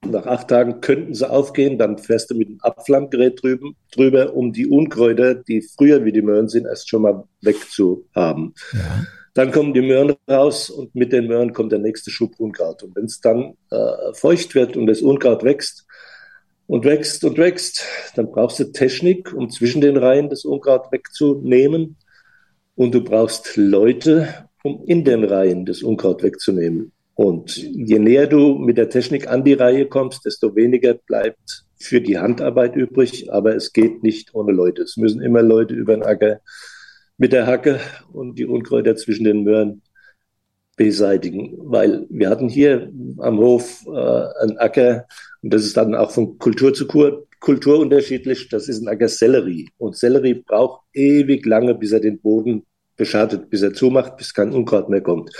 nach 0.05 0.27
acht 0.27 0.49
Tagen 0.49 0.81
könnten 0.81 1.15
sie 1.15 1.29
aufgehen, 1.29 1.79
dann 1.79 1.99
fährst 1.99 2.31
du 2.31 2.35
mit 2.35 2.49
dem 2.49 2.61
Abflammgerät 2.61 3.43
drüben, 3.43 3.77
drüber, 3.93 4.35
um 4.35 4.53
die 4.53 4.67
Unkräuter, 4.67 5.35
die 5.35 5.63
früher 5.63 6.05
wie 6.05 6.13
die 6.13 6.23
Möhren 6.23 6.49
sind, 6.49 6.67
erst 6.67 6.89
schon 6.89 7.03
mal 7.03 7.25
wegzuhaben. 7.43 8.55
Ja. 8.73 9.07
Dann 9.37 9.53
kommen 9.53 9.75
die 9.75 9.83
Möhren 9.83 10.15
raus 10.29 10.71
und 10.71 10.95
mit 10.95 11.13
den 11.13 11.27
Möhren 11.27 11.53
kommt 11.53 11.71
der 11.71 11.79
nächste 11.79 12.11
Schub 12.11 12.33
Unkraut. 12.39 12.83
Und 12.83 12.97
wenn 12.97 13.05
es 13.05 13.21
dann 13.21 13.55
äh, 13.71 14.15
feucht 14.15 14.55
wird 14.55 14.77
und 14.77 14.87
das 14.87 15.03
Unkraut 15.03 15.45
wächst, 15.45 15.87
und 16.67 16.85
wächst 16.85 17.23
und 17.25 17.39
wächst, 17.39 17.85
dann 18.15 18.31
brauchst 18.31 18.59
du 18.59 18.65
Technik, 18.65 19.33
um 19.33 19.51
zwischen 19.51 19.81
den 19.81 19.97
Reihen 19.97 20.29
das 20.29 20.45
Unkraut 20.45 20.91
wegzunehmen. 20.91 21.97
Und 22.75 22.95
du 22.95 23.05
brauchst 23.05 23.57
Leute, 23.57 24.49
um 24.63 24.83
in 24.87 25.05
den 25.05 25.25
Reihen 25.25 25.65
das 25.65 25.83
Unkraut 25.83 26.23
wegzunehmen. 26.23 26.93
Und 27.15 27.57
je 27.57 27.99
näher 27.99 28.27
du 28.27 28.57
mit 28.57 28.77
der 28.77 28.91
Technik 28.91 29.29
an 29.29 29.45
die 29.45 29.55
Reihe 29.55 29.87
kommst, 29.87 30.27
desto 30.27 30.55
weniger 30.57 30.95
bleibt 30.95 31.65
für 31.79 32.01
die 32.01 32.19
Handarbeit 32.19 32.75
übrig. 32.75 33.33
Aber 33.33 33.55
es 33.55 33.73
geht 33.73 34.03
nicht 34.03 34.35
ohne 34.35 34.53
Leute. 34.53 34.83
Es 34.83 34.97
müssen 34.97 35.23
immer 35.23 35.43
Leute 35.43 35.75
über 35.75 35.95
den 35.95 36.03
Acker 36.03 36.41
mit 37.19 37.33
der 37.33 37.47
Hacke 37.47 37.81
und 38.13 38.39
die 38.39 38.47
Unkräuter 38.47 38.97
zwischen 38.97 39.25
den 39.25 39.43
Möhren 39.43 39.83
beseitigen, 40.77 41.55
weil 41.59 42.07
wir 42.11 42.29
hatten 42.29 42.49
hier 42.49 42.93
am 43.19 43.39
Hof 43.39 43.85
äh, 43.87 44.43
einen 44.43 44.59
Acker 44.59 45.07
und 45.43 45.55
das 45.55 45.65
ist 45.65 45.77
dann 45.77 45.95
auch 45.95 46.11
von 46.11 46.39
Kultur 46.39 46.75
zu 46.75 46.87
Kultur 47.41 47.79
unterschiedlich. 47.79 48.49
Das 48.49 48.69
ist 48.69 48.83
ein 48.83 48.89
Acker 48.89 49.09
Sellerie 49.09 49.69
und 49.79 49.97
Sellerie 49.97 50.35
braucht 50.35 50.83
ewig 50.93 51.47
lange, 51.47 51.75
bis 51.75 51.93
er 51.93 52.01
den 52.01 52.21
Boden 52.21 52.65
beschadet, 52.97 53.49
bis 53.49 53.63
er 53.63 53.73
zumacht, 53.73 54.17
bis 54.17 54.35
kein 54.35 54.53
Unkraut 54.53 54.89
mehr 54.89 55.03
kommt. 55.03 55.31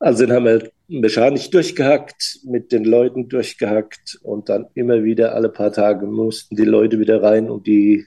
Also 0.00 0.24
den 0.24 0.34
haben 0.34 0.44
wir 0.44 0.70
mechanisch 0.88 1.50
durchgehackt, 1.50 2.40
mit 2.44 2.72
den 2.72 2.84
Leuten 2.84 3.28
durchgehackt 3.28 4.18
und 4.22 4.48
dann 4.48 4.66
immer 4.74 5.02
wieder 5.02 5.34
alle 5.34 5.48
paar 5.48 5.72
Tage 5.72 6.06
mussten 6.06 6.56
die 6.56 6.64
Leute 6.64 6.98
wieder 6.98 7.22
rein 7.22 7.50
und 7.50 7.66
die 7.66 8.06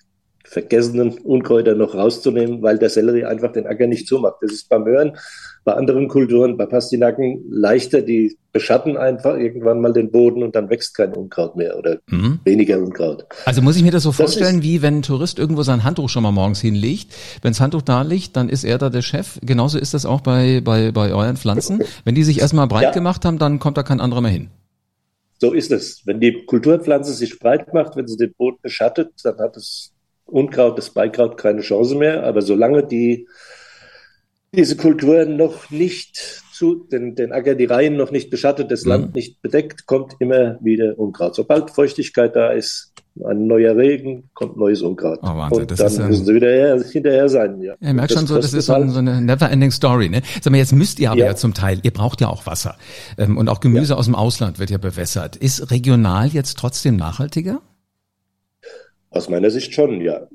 vergessenen 0.50 1.18
Unkräuter 1.20 1.76
noch 1.76 1.94
rauszunehmen, 1.94 2.62
weil 2.62 2.78
der 2.78 2.90
Sellerie 2.90 3.26
einfach 3.26 3.52
den 3.52 3.68
Acker 3.68 3.88
nicht 3.88 4.08
zumacht. 4.08 4.38
Das 4.42 4.52
ist 4.52 4.70
beim 4.70 4.84
Möhren, 4.84 5.18
bei 5.66 5.74
anderen 5.74 6.08
Kulturen, 6.08 6.56
bei 6.56 6.66
Pastinaken 6.66 7.44
leichter. 7.50 8.02
Die 8.02 8.38
beschatten 8.54 8.96
einfach 8.96 9.36
irgendwann 9.36 9.82
mal 9.82 9.92
den 9.92 10.10
Boden 10.10 10.42
und 10.44 10.56
dann 10.56 10.70
wächst 10.70 10.96
kein 10.96 11.14
Unkraut 11.14 11.58
mehr 11.58 11.78
oder 11.78 11.98
mhm. 12.10 12.40
weniger 12.46 12.80
Unkraut. 12.80 13.26
Also 13.46 13.62
muss 13.62 13.76
ich 13.76 13.84
mir 13.84 13.92
das 13.92 14.04
so 14.04 14.14
vorstellen, 14.14 14.58
das 14.58 14.64
wie 14.64 14.82
wenn 14.82 15.00
ein 15.00 15.02
Tourist 15.02 15.38
irgendwo 15.38 15.64
sein 15.64 15.84
Handtuch 15.84 16.08
schon 16.08 16.24
mal 16.24 16.32
morgens 16.32 16.62
hinlegt. 16.62 17.14
Wenn 17.42 17.52
das 17.52 17.60
Handtuch 17.60 17.82
da 17.82 18.04
liegt, 18.04 18.38
dann 18.38 18.48
ist 18.48 18.64
er 18.64 18.78
da 18.78 18.90
der 18.90 19.02
Chef. 19.02 19.40
Genauso 19.42 19.78
ist 19.78 19.94
das 19.94 20.06
auch 20.06 20.22
bei, 20.22 20.62
bei, 20.64 20.92
bei 20.92 21.14
euren 21.14 21.36
Pflanzen. 21.36 21.84
Wenn 22.06 22.16
die 22.16 22.24
sich 22.24 22.40
erstmal 22.40 22.68
breit 22.68 22.84
ja. 22.84 22.92
gemacht 22.92 23.26
haben, 23.26 23.38
dann 23.38 23.60
kommt 23.60 23.78
da 23.78 23.84
kein 23.84 24.00
anderer 24.00 24.22
mehr 24.22 24.32
hin. 24.32 24.50
So 25.40 25.54
ist 25.54 25.72
es. 25.72 26.02
Wenn 26.06 26.20
die 26.20 26.46
Kulturpflanze 26.46 27.14
sich 27.14 27.38
breit 27.38 27.74
macht, 27.74 27.96
wenn 27.96 28.08
sie 28.08 28.18
den 28.18 28.34
Boden 28.34 28.58
beschattet, 28.62 29.12
dann 29.24 29.38
hat 29.38 29.56
es 29.56 29.92
Unkraut, 30.28 30.78
das 30.78 30.92
Beikraut 30.92 31.38
keine 31.38 31.62
Chance 31.62 31.96
mehr. 31.96 32.24
Aber 32.24 32.42
solange 32.42 32.86
die, 32.86 33.28
diese 34.54 34.78
Kultur 34.78 35.26
noch 35.26 35.70
nicht 35.72 36.44
zu, 36.54 36.88
den, 36.92 37.16
den 37.16 37.32
Acker, 37.32 37.56
die 37.56 37.66
Reihen 37.66 37.98
noch 37.98 38.12
nicht 38.12 38.30
beschattet, 38.30 38.72
das 38.72 38.84
mhm. 38.84 38.90
Land 38.90 39.16
nicht 39.16 39.42
bedeckt, 39.42 39.86
kommt 39.86 40.16
immer 40.20 40.58
wieder 40.62 40.98
Unkraut. 40.98 41.36
Sobald 41.36 41.72
Feuchtigkeit 41.72 42.36
da 42.36 42.52
ist, 42.52 42.94
ein 43.26 43.48
neuer 43.48 43.76
Regen, 43.76 44.30
kommt 44.34 44.58
neues 44.58 44.82
Unkraut. 44.82 45.20
Oh, 45.22 45.28
Wahnsinn. 45.28 45.62
Und 45.62 45.72
das 45.72 45.78
dann 45.78 45.88
ist, 45.88 46.00
müssen 46.00 46.26
sie 46.26 46.36
wieder 46.36 46.50
her, 46.50 46.84
hinterher 46.92 47.30
sein. 47.30 47.62
Ja. 47.62 47.76
Ihr 47.80 47.94
merkt 47.94 48.12
schon 48.12 48.28
so, 48.28 48.36
das 48.36 48.54
ist 48.54 48.66
so, 48.66 48.88
so 48.88 49.00
eine 49.00 49.22
never-ending 49.22 49.72
Story. 49.72 50.10
Ne? 50.10 50.22
Sag 50.42 50.52
mal, 50.52 50.58
jetzt 50.58 50.74
müsst 50.74 51.00
ihr 51.00 51.12
aber 51.12 51.20
ja. 51.20 51.26
ja 51.28 51.36
zum 51.36 51.54
Teil, 51.54 51.80
ihr 51.84 51.92
braucht 51.92 52.22
ja 52.22 52.28
auch 52.28 52.46
Wasser. 52.46 52.76
Ähm, 53.18 53.38
und 53.38 53.50
auch 53.50 53.60
Gemüse 53.60 53.94
ja. 53.94 54.00
aus 54.00 54.06
dem 54.06 54.16
Ausland 54.16 54.60
wird 54.60 54.70
ja 54.70 54.78
bewässert. 54.78 55.36
Ist 55.36 55.72
regional 55.72 56.28
jetzt 56.28 56.58
trotzdem 56.58 56.96
nachhaltiger? 56.96 57.62
Aus 59.10 59.30
meiner 59.30 59.50
Sicht 59.50 59.74
schon, 59.74 60.02
ja. 60.02 60.28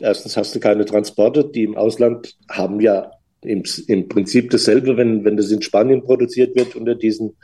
Erstens 0.00 0.36
hast 0.36 0.54
du 0.54 0.60
keine 0.60 0.84
Transporte, 0.84 1.44
die 1.44 1.64
im 1.64 1.76
Ausland 1.76 2.36
haben 2.48 2.80
ja 2.80 3.12
im, 3.42 3.62
im 3.86 4.08
Prinzip 4.08 4.50
dasselbe, 4.50 4.96
wenn, 4.96 5.24
wenn 5.24 5.36
das 5.36 5.50
in 5.50 5.62
Spanien 5.62 6.02
produziert 6.02 6.56
wird 6.56 6.76
unter 6.76 6.94
diesen, 6.94 7.36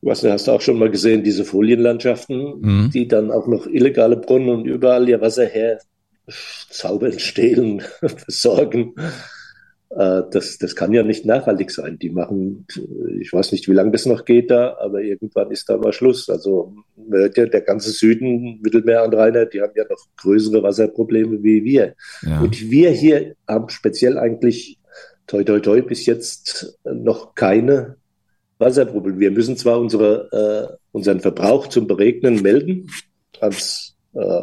was 0.00 0.20
du 0.20 0.30
hast 0.30 0.48
auch 0.48 0.60
schon 0.60 0.78
mal 0.78 0.90
gesehen, 0.90 1.24
diese 1.24 1.44
Folienlandschaften, 1.44 2.60
mhm. 2.60 2.90
die 2.92 3.08
dann 3.08 3.30
auch 3.30 3.46
noch 3.46 3.66
illegale 3.66 4.16
Brunnen 4.16 4.48
und 4.50 4.66
überall 4.66 5.08
ihr 5.08 5.20
Wasser 5.20 5.46
her 5.46 5.80
zaubern, 6.70 7.18
stehlen, 7.18 7.82
versorgen. 8.00 8.94
Äh, 9.90 10.22
das, 10.30 10.58
das 10.58 10.76
kann 10.76 10.92
ja 10.92 11.02
nicht 11.02 11.24
nachhaltig 11.24 11.70
sein. 11.70 11.98
Die 11.98 12.10
machen, 12.10 12.66
ich 13.20 13.32
weiß 13.32 13.52
nicht, 13.52 13.68
wie 13.68 13.72
lange 13.72 13.92
das 13.92 14.06
noch 14.06 14.24
geht 14.24 14.50
da, 14.50 14.76
aber 14.80 15.00
irgendwann 15.00 15.50
ist 15.50 15.68
da 15.68 15.78
mal 15.78 15.92
Schluss. 15.92 16.28
Also 16.28 16.74
der, 16.96 17.28
der 17.28 17.60
ganze 17.62 17.90
Süden, 17.90 18.60
Mittelmeeranrainer, 18.62 19.46
die 19.46 19.62
haben 19.62 19.72
ja 19.74 19.84
noch 19.88 20.04
größere 20.16 20.62
Wasserprobleme 20.62 21.42
wie 21.42 21.64
wir. 21.64 21.94
Ja. 22.22 22.40
Und 22.40 22.70
wir 22.70 22.90
hier 22.90 23.34
haben 23.46 23.68
speziell 23.70 24.18
eigentlich, 24.18 24.78
toi 25.26 25.42
toi 25.44 25.60
toi, 25.60 25.82
bis 25.82 26.06
jetzt 26.06 26.78
noch 26.84 27.34
keine 27.34 27.96
Wasserprobleme. 28.58 29.20
Wir 29.20 29.30
müssen 29.30 29.56
zwar 29.56 29.80
unsere, 29.80 30.28
äh, 30.70 30.76
unseren 30.92 31.20
Verbrauch 31.20 31.68
zum 31.68 31.86
Beregnen 31.86 32.42
melden 32.42 32.90
als 33.40 33.94
äh, 34.14 34.42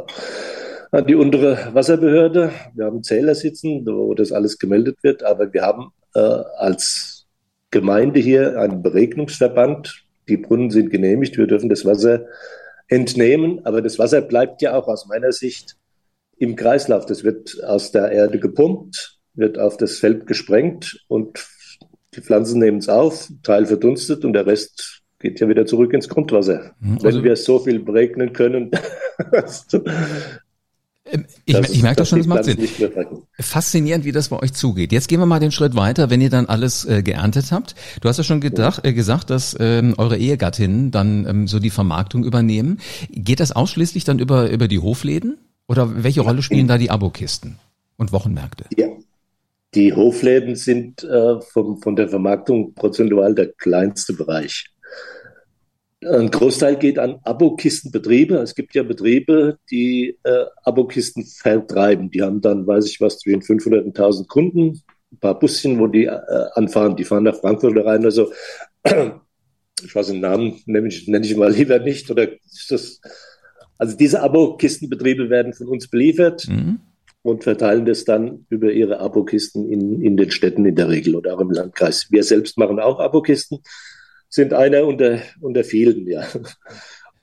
an 0.96 1.06
die 1.06 1.16
untere 1.16 1.74
Wasserbehörde. 1.74 2.52
Wir 2.74 2.86
haben 2.86 3.04
Zähler 3.04 3.36
sitzen, 3.36 3.86
wo 3.86 4.14
das 4.14 4.32
alles 4.32 4.58
gemeldet 4.58 4.98
wird, 5.02 5.24
aber 5.24 5.54
wir 5.54 5.62
haben 5.62 5.92
äh, 6.14 6.20
als 6.20 7.26
Gemeinde 7.70 8.22
hier 8.22 8.58
einen 8.58 8.82
Beregnungsverband. 8.82 10.06
Die 10.30 10.38
Brunnen 10.38 10.72
sind 10.72 10.92
genehmigt, 10.92 11.38
wir 11.38 11.48
dürfen 11.48 11.68
das 11.68 11.84
Wasser 11.84 12.26
entnehmen, 12.88 13.60
aber 13.66 13.82
das 13.82 14.00
Wasser 14.00 14.22
bleibt 14.22 14.62
ja 14.62 14.74
auch 14.74 14.88
aus 14.88 15.06
meiner 15.08 15.34
Sicht 15.34 15.76
im 16.38 16.56
Kreislauf. 16.56 17.06
Das 17.06 17.26
wird 17.26 17.62
aus 17.66 17.92
der 17.92 18.12
Erde 18.12 18.40
gepumpt, 18.40 19.20
wird 19.34 19.60
auf 19.60 19.76
das 19.76 19.98
Feld 19.98 20.28
gesprengt 20.28 21.04
und 21.10 21.46
die 22.16 22.22
Pflanzen 22.22 22.60
nehmen 22.60 22.78
es 22.78 22.88
auf, 22.88 23.30
Teil 23.44 23.66
verdunstet 23.66 24.24
und 24.24 24.32
der 24.32 24.46
Rest 24.46 25.02
geht 25.20 25.42
ja 25.42 25.50
wieder 25.50 25.66
zurück 25.66 25.92
ins 25.92 26.08
Grundwasser. 26.08 26.72
Mhm. 26.80 27.00
Also, 27.04 27.18
Wenn 27.18 27.24
wir 27.26 27.36
so 27.36 27.60
viel 27.60 27.80
beregnen 27.80 28.32
können, 28.32 28.72
Ähm, 31.06 31.26
ich, 31.46 31.58
ich 31.58 31.82
merke 31.84 31.98
das 31.98 32.10
schon, 32.10 32.20
das 32.20 32.28
macht 32.28 32.46
Sinn. 32.46 32.68
Faszinierend, 33.40 34.06
wie 34.06 34.12
das 34.12 34.30
bei 34.30 34.40
euch 34.42 34.54
zugeht. 34.54 34.92
Jetzt 34.92 35.08
gehen 35.08 35.20
wir 35.20 35.26
mal 35.26 35.40
den 35.40 35.52
Schritt 35.52 35.76
weiter, 35.76 36.10
wenn 36.10 36.22
ihr 36.22 36.30
dann 36.30 36.48
alles 36.48 36.86
äh, 36.86 37.04
geerntet 37.04 37.52
habt. 37.52 37.76
Du 38.02 38.10
hast 38.10 38.18
ja 38.18 38.24
schon 38.24 38.42
gedacht, 38.42 38.86
äh, 38.86 38.94
gesagt, 38.94 39.30
dass 39.30 39.56
ähm, 39.60 39.94
eure 39.98 40.18
Ehegattinnen 40.18 40.92
dann 40.92 41.28
ähm, 41.28 41.48
so 41.48 41.60
die 41.60 41.70
Vermarktung 41.70 42.24
übernehmen. 42.24 42.80
Geht 43.12 43.40
das 43.40 43.52
ausschließlich 43.52 44.04
dann 44.04 44.20
über, 44.20 44.50
über 44.50 44.68
die 44.68 44.80
Hofläden? 44.80 45.38
Oder 45.68 46.04
welche 46.04 46.22
Rolle 46.22 46.44
spielen 46.44 46.68
da 46.68 46.78
die 46.78 46.92
Abokisten 46.92 47.58
und 47.98 48.12
Wochenmärkte? 48.12 48.66
Ja. 48.78 48.88
Die 49.74 49.94
Hofläden 49.94 50.56
sind 50.56 51.04
äh, 51.04 51.42
vom, 51.42 51.82
von 51.82 51.98
der 51.98 52.08
Vermarktung 52.08 52.74
prozentual 52.76 53.36
der 53.36 53.52
kleinste 53.52 54.14
Bereich. 54.14 54.68
Ein 56.06 56.30
Großteil 56.30 56.78
geht 56.78 57.00
an 57.00 57.20
Abokistenbetriebe. 57.24 58.36
Es 58.38 58.56
gibt 58.56 58.76
ja 58.76 58.84
Betriebe, 58.84 59.58
die 59.72 60.18
äh, 60.24 60.46
Abokisten 60.64 61.26
vertreiben. 61.26 62.12
Die 62.12 62.22
haben 62.22 62.42
dann, 62.42 62.68
weiß 62.68 62.86
ich 62.88 63.02
was, 63.02 63.20
zwischen 63.20 63.42
500 63.42 63.86
und 63.86 63.98
1000 63.98 64.28
Kunden, 64.28 64.82
ein 65.12 65.20
paar 65.20 65.40
Buschen, 65.40 65.80
wo 65.80 65.88
die 65.88 66.06
äh, 66.06 66.20
anfahren. 66.54 66.96
Die 66.96 67.04
fahren 67.04 67.24
nach 67.24 67.36
Frankfurt 67.36 67.72
oder 67.72 67.86
rein. 67.86 68.06
Also, 68.06 68.32
ich 68.86 69.96
weiß 69.96 70.08
den 70.08 70.20
Namen, 70.20 70.62
nenne 70.66 70.88
ich, 70.88 71.08
nenne 71.08 71.26
ich 71.26 71.36
mal 71.36 71.52
lieber 71.52 71.80
nicht. 71.80 72.10
Oder 72.12 72.32
ist 72.32 72.70
das, 72.70 73.02
also 73.78 73.98
diese 73.98 74.22
Abokistenbetriebe 74.22 75.30
werden 75.30 75.54
von 75.54 75.68
uns 75.68 75.88
beliefert. 75.88 76.48
Mhm 76.48 76.80
und 77.26 77.44
verteilen 77.44 77.86
das 77.86 78.06
dann 78.06 78.46
über 78.50 78.72
ihre 78.72 79.00
Abokisten 79.00 79.68
in, 79.68 80.00
in 80.00 80.16
den 80.16 80.30
Städten 80.30 80.64
in 80.64 80.76
der 80.76 80.90
Regel 80.90 81.16
oder 81.16 81.34
auch 81.34 81.40
im 81.40 81.50
Landkreis. 81.50 82.12
Wir 82.12 82.24
selbst 82.24 82.56
machen 82.60 82.80
auch 82.80 83.00
Abokisten 83.00 83.62
sind 84.36 84.54
einer 84.54 84.86
unter, 84.86 85.20
unter 85.40 85.64
vielen, 85.64 86.08
ja. 86.08 86.28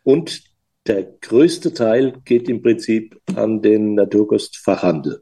Und 0.03 0.43
der 0.87 1.05
größte 1.05 1.75
Teil 1.75 2.15
geht 2.25 2.49
im 2.49 2.63
Prinzip 2.63 3.21
an 3.37 3.61
den 3.61 3.95
Naturkostfachhandel. 3.95 5.21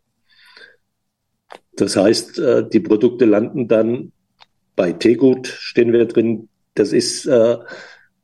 Das 1.73 1.97
heißt, 1.97 2.39
äh, 2.39 2.69
die 2.69 2.81
Produkte 2.81 3.25
landen 3.25 3.67
dann 3.67 4.13
bei 4.77 4.93
Tegut, 4.93 5.49
stehen 5.49 5.93
wir 5.93 6.07
drin. 6.07 6.49
Das 6.75 6.93
ist, 6.93 7.27
äh, 7.27 7.59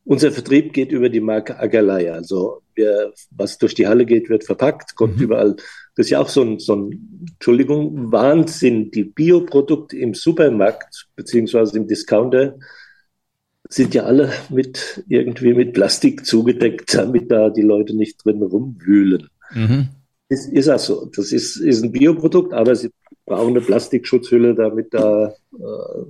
unser 0.04 0.30
Vertrieb 0.30 0.72
geht 0.72 0.92
über 0.92 1.08
die 1.08 1.20
Marke 1.20 1.58
Agalaya. 1.58 2.14
Also, 2.14 2.62
wir, 2.74 3.12
was 3.30 3.58
durch 3.58 3.74
die 3.74 3.88
Halle 3.88 4.06
geht, 4.06 4.30
wird 4.30 4.44
verpackt, 4.44 4.94
kommt 4.94 5.16
mhm. 5.16 5.24
überall. 5.24 5.56
Das 5.96 6.06
ist 6.06 6.10
ja 6.10 6.20
auch 6.20 6.28
so 6.28 6.42
ein, 6.42 6.60
so 6.60 6.76
ein, 6.76 7.26
Entschuldigung, 7.32 8.12
Wahnsinn. 8.12 8.92
Die 8.92 9.04
Bioprodukte 9.04 9.96
im 9.96 10.14
Supermarkt, 10.14 11.08
beziehungsweise 11.16 11.76
im 11.76 11.88
Discounter, 11.88 12.56
sind 13.68 13.94
ja 13.94 14.04
alle 14.04 14.32
mit 14.50 15.04
irgendwie 15.08 15.54
mit 15.54 15.72
Plastik 15.72 16.24
zugedeckt, 16.24 16.94
damit 16.94 17.30
da 17.30 17.50
die 17.50 17.62
Leute 17.62 17.96
nicht 17.96 18.24
drin 18.24 18.42
rumwühlen. 18.42 19.28
Mhm. 19.52 19.88
Ist, 20.28 20.52
ist 20.52 20.68
das 20.68 20.86
so. 20.86 21.06
Das 21.14 21.32
ist, 21.32 21.56
ist 21.56 21.82
ein 21.82 21.92
Bioprodukt, 21.92 22.52
aber 22.52 22.74
sie 22.74 22.90
brauchen 23.26 23.50
eine 23.50 23.60
Plastikschutzhülle, 23.60 24.54
damit 24.54 24.92
da 24.92 25.34
äh, 25.52 26.04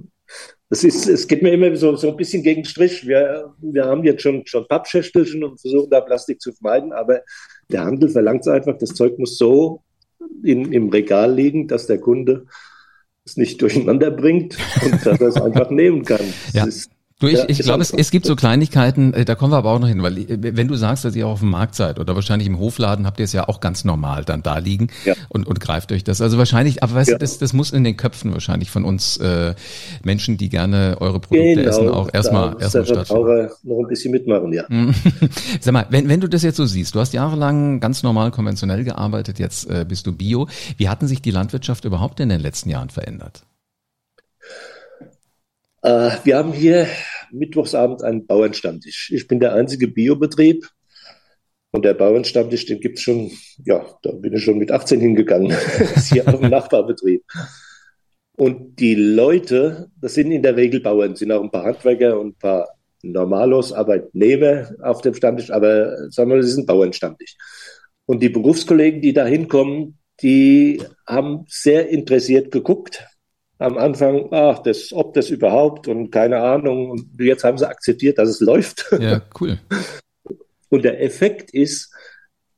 das 0.69 0.83
ist, 0.83 1.07
es 1.07 1.29
geht 1.29 1.43
mir 1.43 1.53
immer 1.53 1.75
so, 1.77 1.95
so 1.95 2.11
ein 2.11 2.17
bisschen 2.17 2.43
gegen 2.43 2.63
den 2.63 2.69
Strich. 2.69 3.07
Wir, 3.07 3.55
wir 3.61 3.85
haben 3.85 4.03
jetzt 4.03 4.23
schon, 4.23 4.45
schon 4.47 4.67
Pappschächtelchen 4.67 5.45
und 5.45 5.61
versuchen 5.61 5.91
da 5.91 6.01
Plastik 6.01 6.41
zu 6.41 6.53
vermeiden, 6.53 6.93
aber 6.93 7.21
der 7.71 7.85
Handel 7.85 8.09
verlangt 8.09 8.41
es 8.41 8.49
einfach, 8.49 8.77
das 8.77 8.91
Zeug 8.91 9.19
muss 9.19 9.39
so 9.39 9.83
in, 10.43 10.73
im 10.73 10.89
Regal 10.89 11.33
liegen, 11.33 11.69
dass 11.69 11.87
der 11.87 11.99
Kunde 11.99 12.47
es 13.25 13.37
nicht 13.37 13.63
durcheinander 13.63 14.11
bringt 14.11 14.57
und 14.85 15.07
dass 15.07 15.21
er 15.21 15.29
es 15.29 15.37
einfach 15.41 15.71
nehmen 15.71 16.05
kann. 16.05 16.27
Ja. 16.53 16.67
Ist, 16.67 16.91
Du, 17.19 17.29
ich, 17.29 17.39
ja, 17.39 17.45
ich 17.49 17.59
glaube, 17.61 17.81
es, 17.81 17.95
es 17.95 18.11
gibt 18.11 18.27
so 18.27 18.37
Kleinigkeiten, 18.37 19.15
äh, 19.15 19.25
da 19.25 19.35
kommen 19.35 19.51
wir 19.51 19.57
aber 19.57 19.71
auch 19.71 19.79
noch 19.79 19.89
hin, 19.89 20.03
weil 20.03 20.19
äh, 20.19 20.37
wenn 20.55 20.69
du 20.69 20.75
sagst, 20.75 21.07
dass 21.07 21.17
ihr 21.17 21.27
auch 21.27 21.33
auf 21.33 21.41
dem 21.41 21.49
Markt 21.49 21.75
seid 21.75 21.99
oder 21.99 22.15
wahrscheinlich 22.15 22.47
im 22.47 22.59
Hofladen, 22.59 23.07
habt 23.07 23.19
ihr 23.21 23.25
es 23.25 23.33
ja 23.33 23.49
auch 23.49 23.61
ganz 23.61 23.87
normal 23.87 24.27
dann 24.27 24.43
da 24.43 24.59
liegen 24.59 24.89
ja. 25.07 25.15
und, 25.31 25.47
und 25.47 25.59
greift 25.59 25.93
euch 25.93 26.05
das. 26.05 26.21
Also 26.21 26.37
wahrscheinlich, 26.37 26.83
aber 26.83 26.95
weißt 26.95 27.09
ja. 27.09 27.15
du, 27.15 27.21
das, 27.21 27.39
das 27.39 27.55
muss 27.55 27.73
in 27.73 27.85
den 27.85 27.97
Köpfen 27.97 28.35
wahrscheinlich 28.35 28.71
von 28.71 28.85
uns 28.85 29.17
äh, 29.17 29.55
Menschen, 30.05 30.37
die 30.37 30.51
gerne 30.51 30.99
eure 31.01 31.19
Produkte 31.19 31.55
genau, 31.55 31.69
essen, 31.71 31.89
auch 31.89 32.11
erstmal 32.13 32.61
erstmal 32.61 32.85
stattfinden. 32.85 33.49
noch 33.63 33.79
ein 33.79 33.89
bisschen 33.89 34.13
mitmachen, 34.13 34.53
ja. 34.53 34.65
Sag 35.61 35.73
mal, 35.73 35.87
wenn, 35.89 36.11
wenn 36.11 36.21
du 36.21 36.29
das 36.29 36.43
jetzt 36.43 36.57
so 36.57 36.67
siehst, 36.67 36.95
du 36.95 37.01
hast 37.01 37.15
jahrelang 37.15 37.81
ganz 37.81 38.03
normal 38.03 38.31
konventionell 38.31 38.85
gearbeitet, 38.85 39.39
jetzt 39.39 39.71
äh, 39.71 39.87
bist 39.89 40.07
du 40.07 40.13
Bio. 40.13 40.49
Wie 40.77 40.91
hatten 40.91 41.07
sich 41.07 41.23
die 41.23 41.31
Landwirtschaft 41.31 41.87
überhaupt 41.87 42.21
in 42.21 42.29
den 42.29 42.41
letzten 42.41 42.69
Jahren 42.69 42.91
verändert? 42.91 43.47
Äh, 45.87 46.19
wir 46.25 46.37
haben 46.37 46.53
hier 46.53 46.89
mittwochsabend 47.31 48.03
einen 48.03 48.27
Bauernstammtisch. 48.27 49.13
Ich 49.15 49.29
bin 49.29 49.39
der 49.39 49.55
einzige 49.55 49.87
Biobetrieb 49.87 50.69
und 51.71 51.85
der 51.85 51.95
Bauernstammtisch, 51.95 52.67
den 52.67 52.81
gibt 52.81 52.99
es 52.99 53.05
schon, 53.05 53.31
ja, 53.65 53.87
da 54.03 54.11
bin 54.11 54.33
ich 54.33 54.43
schon 54.43 54.59
mit 54.59 54.73
18 54.73 54.99
hingegangen. 54.99 55.51
ist 55.95 56.13
hier 56.13 56.27
auf 56.27 56.41
dem 56.41 56.51
Nachbarbetrieb. 56.51 57.23
Und 58.37 58.81
die 58.81 58.97
Leute, 58.97 59.89
das 60.01 60.15
sind 60.15 60.33
in 60.33 60.43
der 60.43 60.57
Regel 60.57 60.81
Bauern, 60.81 61.15
sind 61.15 61.31
auch 61.31 61.43
ein 61.43 61.53
paar 61.53 61.65
Handwerker 61.65 62.19
und 62.19 62.31
ein 62.31 62.39
paar 62.39 62.69
Normalos, 63.03 63.73
Arbeitnehmer 63.73 64.69
auf 64.83 65.03
dem 65.03 65.15
Stammtisch, 65.15 65.53
aber 65.53 66.11
sagen 66.11 66.31
wir, 66.31 66.39
das 66.39 66.47
ist 66.47 66.59
ein 66.59 66.67
Bauernstammtisch. 66.67 67.37
Und 68.07 68.25
die 68.25 68.29
Berufskollegen, 68.29 69.01
die 69.01 69.13
da 69.13 69.25
hinkommen, 69.25 69.99
die 70.21 70.83
haben 71.07 71.45
sehr 71.47 71.89
interessiert 71.91 72.51
geguckt. 72.51 73.07
Am 73.59 73.79
Anfang, 73.79 74.29
ach, 74.33 74.59
das, 74.59 74.93
ob 74.93 75.15
das 75.15 75.31
überhaupt 75.31 75.89
und 75.89 76.11
keine 76.11 76.41
Ahnung. 76.41 76.91
Und 76.91 77.09
jetzt 77.19 77.45
haben 77.45 77.57
sie 77.57 77.69
akzeptiert, 77.69 78.19
dass 78.19 78.29
es 78.29 78.41
läuft. 78.41 78.87
Ja, 78.99 79.23
cool. 79.41 79.59
Und 80.69 80.85
der 80.85 81.03
Effekt 81.03 81.53
ist, 81.55 81.95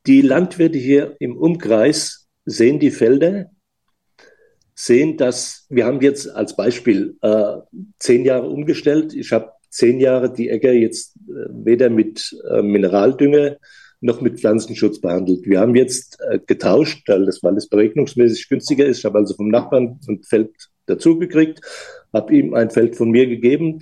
die 0.06 0.22
Landwirte 0.22 0.78
hier 0.78 1.16
im 1.20 1.36
Umkreis 1.36 2.26
sehen 2.44 2.78
die 2.78 2.90
Felder, 2.90 3.50
sehen, 4.74 5.16
dass 5.16 5.66
wir 5.68 5.86
haben 5.86 6.00
jetzt 6.00 6.28
als 6.28 6.56
Beispiel 6.56 7.16
äh, 7.20 7.56
zehn 7.98 8.24
Jahre 8.24 8.48
umgestellt. 8.48 9.12
Ich 9.12 9.32
habe 9.32 9.52
zehn 9.70 10.00
Jahre 10.00 10.32
die 10.32 10.48
Äcker 10.48 10.72
jetzt 10.72 11.16
äh, 11.28 11.48
weder 11.50 11.90
mit 11.90 12.34
äh, 12.50 12.62
Mineraldünger 12.62 13.56
noch 14.00 14.20
mit 14.20 14.38
Pflanzenschutz 14.38 15.00
behandelt. 15.00 15.44
Wir 15.44 15.60
haben 15.60 15.74
jetzt 15.74 16.18
äh, 16.30 16.38
getauscht, 16.38 17.08
weil 17.08 17.26
das, 17.26 17.42
weil 17.42 17.56
es 17.56 17.68
beregnungsmäßig 17.68 18.48
günstiger 18.48 18.86
ist. 18.86 18.98
Ich 18.98 19.04
habe 19.04 19.18
also 19.18 19.34
vom 19.34 19.48
Nachbarn 19.48 19.98
ein 20.08 20.22
Feld 20.22 20.52
dazugekriegt, 20.86 21.60
habe 22.12 22.34
ihm 22.34 22.54
ein 22.54 22.70
Feld 22.70 22.96
von 22.96 23.10
mir 23.10 23.26
gegeben. 23.26 23.80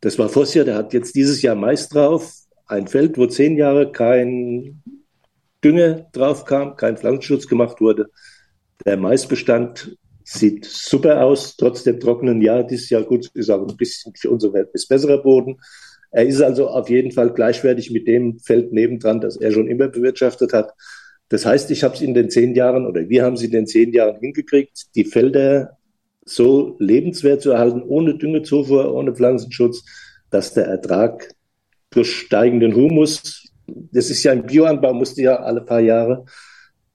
Das 0.00 0.18
war 0.18 0.28
Vossja, 0.28 0.64
der 0.64 0.76
hat 0.76 0.92
jetzt 0.92 1.14
dieses 1.14 1.42
Jahr 1.42 1.56
Mais 1.56 1.88
drauf. 1.88 2.32
Ein 2.66 2.86
Feld, 2.86 3.18
wo 3.18 3.26
zehn 3.26 3.56
Jahre 3.56 3.90
kein 3.90 4.82
Dünger 5.62 6.06
drauf 6.12 6.44
kam, 6.44 6.76
kein 6.76 6.96
Pflanzenschutz 6.96 7.46
gemacht 7.46 7.80
wurde. 7.80 8.06
Der 8.86 8.96
Maisbestand 8.96 9.96
sieht 10.24 10.64
super 10.64 11.24
aus, 11.24 11.56
trotz 11.56 11.82
dem 11.82 12.00
trockenen 12.00 12.40
Jahr. 12.40 12.64
Dieses 12.64 12.88
Jahr 12.88 13.02
gut, 13.02 13.30
ist 13.34 13.50
auch 13.50 13.66
ein 13.66 13.76
bisschen 13.76 14.14
für 14.16 14.30
unsere 14.30 14.54
Welt 14.54 14.68
ein 14.68 14.82
besserer 14.88 15.18
Boden. 15.18 15.58
Er 16.10 16.26
ist 16.26 16.40
also 16.42 16.68
auf 16.68 16.88
jeden 16.88 17.12
Fall 17.12 17.32
gleichwertig 17.32 17.90
mit 17.90 18.06
dem 18.06 18.38
Feld 18.40 18.72
nebendran, 18.72 19.20
das 19.20 19.36
er 19.36 19.52
schon 19.52 19.68
immer 19.68 19.88
bewirtschaftet 19.88 20.52
hat. 20.52 20.72
Das 21.28 21.46
heißt, 21.46 21.70
ich 21.70 21.84
habe 21.84 21.94
es 21.94 22.00
in 22.00 22.14
den 22.14 22.30
zehn 22.30 22.54
Jahren 22.54 22.86
oder 22.86 23.08
wir 23.08 23.24
haben 23.24 23.34
es 23.34 23.42
in 23.42 23.52
den 23.52 23.66
zehn 23.66 23.92
Jahren 23.92 24.18
hingekriegt, 24.20 24.86
die 24.96 25.04
Felder 25.04 25.78
so 26.24 26.76
lebenswert 26.80 27.42
zu 27.42 27.52
erhalten, 27.52 27.82
ohne 27.82 28.18
Düngezufuhr, 28.18 28.92
ohne 28.92 29.14
Pflanzenschutz, 29.14 29.84
dass 30.30 30.54
der 30.54 30.66
Ertrag 30.66 31.32
durch 31.90 32.12
steigenden 32.12 32.74
Humus, 32.74 33.52
das 33.66 34.10
ist 34.10 34.22
ja 34.24 34.32
ein 34.32 34.46
Bioanbau, 34.46 34.92
musst 34.92 35.18
du 35.18 35.22
ja 35.22 35.36
alle 35.36 35.60
paar 35.60 35.80
Jahre 35.80 36.24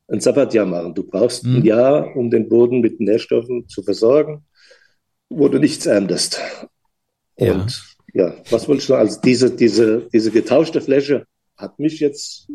ein 0.07 0.19
Sabbatjahr 0.19 0.65
machen. 0.65 0.93
Du 0.93 1.03
brauchst 1.03 1.45
mhm. 1.45 1.57
ein 1.57 1.65
Jahr, 1.65 2.15
um 2.15 2.29
den 2.29 2.47
Boden 2.49 2.81
mit 2.81 2.99
Nährstoffen 2.99 3.67
zu 3.67 3.83
versorgen, 3.83 4.45
wo 5.29 5.47
du 5.47 5.59
nichts 5.59 5.85
erntest. 5.85 6.41
Ja. 7.37 7.53
Und 7.53 7.94
ja, 8.15 8.33
was 8.49 8.67
wollte 8.67 8.79
ich 8.79 8.87
sagen? 8.87 9.01
Also 9.01 9.19
diese, 9.21 9.51
diese, 9.51 10.07
diese 10.11 10.31
getauschte 10.31 10.79
Fläche 10.79 11.25
hat 11.57 11.77
mich 11.79 11.99
jetzt 11.99 12.47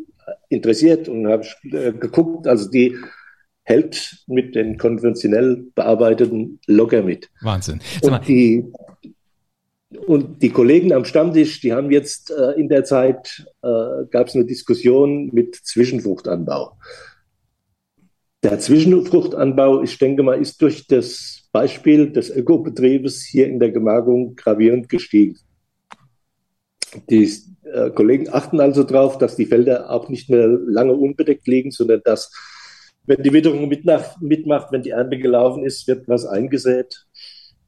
interessiert 0.49 1.07
und 1.07 1.27
habe 1.27 1.47
äh, 1.65 1.93
geguckt, 1.93 2.47
also 2.47 2.71
die 2.71 2.97
hält 3.63 4.25
mit 4.27 4.55
den 4.55 4.79
konventionell 4.79 5.67
bearbeiteten 5.75 6.61
locker 6.67 7.03
mit. 7.03 7.29
Wahnsinn. 7.43 7.81
Und 8.01 8.27
die, 8.27 8.73
und 10.07 10.41
die 10.41 10.49
Kollegen 10.49 10.95
am 10.95 11.05
Stammtisch, 11.05 11.61
die 11.61 11.75
haben 11.75 11.91
jetzt 11.91 12.31
äh, 12.31 12.53
in 12.53 12.71
der 12.71 12.85
Zeit, 12.85 13.45
äh, 13.63 14.07
gab 14.11 14.29
es 14.29 14.35
eine 14.35 14.47
Diskussion 14.47 15.29
mit 15.33 15.57
Zwischenfruchtanbau. 15.57 16.79
Der 18.43 18.59
Zwischenfruchtanbau, 18.59 19.83
ich 19.83 19.99
denke 19.99 20.23
mal, 20.23 20.41
ist 20.41 20.63
durch 20.63 20.87
das 20.87 21.43
Beispiel 21.53 22.11
des 22.11 22.31
Ökobetriebes 22.31 23.23
hier 23.23 23.47
in 23.47 23.61
der 23.61 23.73
Gemarkung 23.73 24.37
gravierend 24.37 24.89
gestiegen. 24.89 25.39
Die 27.09 27.31
äh, 27.65 27.91
Kollegen 27.91 28.29
achten 28.33 28.61
also 28.61 28.83
darauf, 28.83 29.19
dass 29.19 29.37
die 29.37 29.47
Felder 29.47 29.91
auch 29.91 30.09
nicht 30.09 30.29
mehr 30.29 30.47
lange 30.49 30.93
unbedeckt 30.93 31.47
liegen, 31.47 31.71
sondern 31.71 32.01
dass, 32.05 32.33
wenn 33.07 33.23
die 33.23 33.33
Witterung 33.33 33.69
mitmacht, 33.69 34.21
mitmacht, 34.21 34.73
wenn 34.73 34.83
die 34.83 34.91
Ernte 34.91 35.19
gelaufen 35.19 35.65
ist, 35.65 35.87
wird 35.87 36.09
was 36.09 36.27
eingesät. 36.27 37.07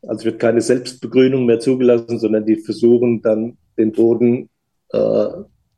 Also 0.02 0.24
wird 0.24 0.40
keine 0.40 0.60
Selbstbegrünung 0.60 1.46
mehr 1.46 1.60
zugelassen, 1.60 2.18
sondern 2.18 2.44
die 2.44 2.56
versuchen 2.56 3.22
dann 3.22 3.56
den 3.78 3.92
Boden 3.92 4.48
äh, 4.90 5.28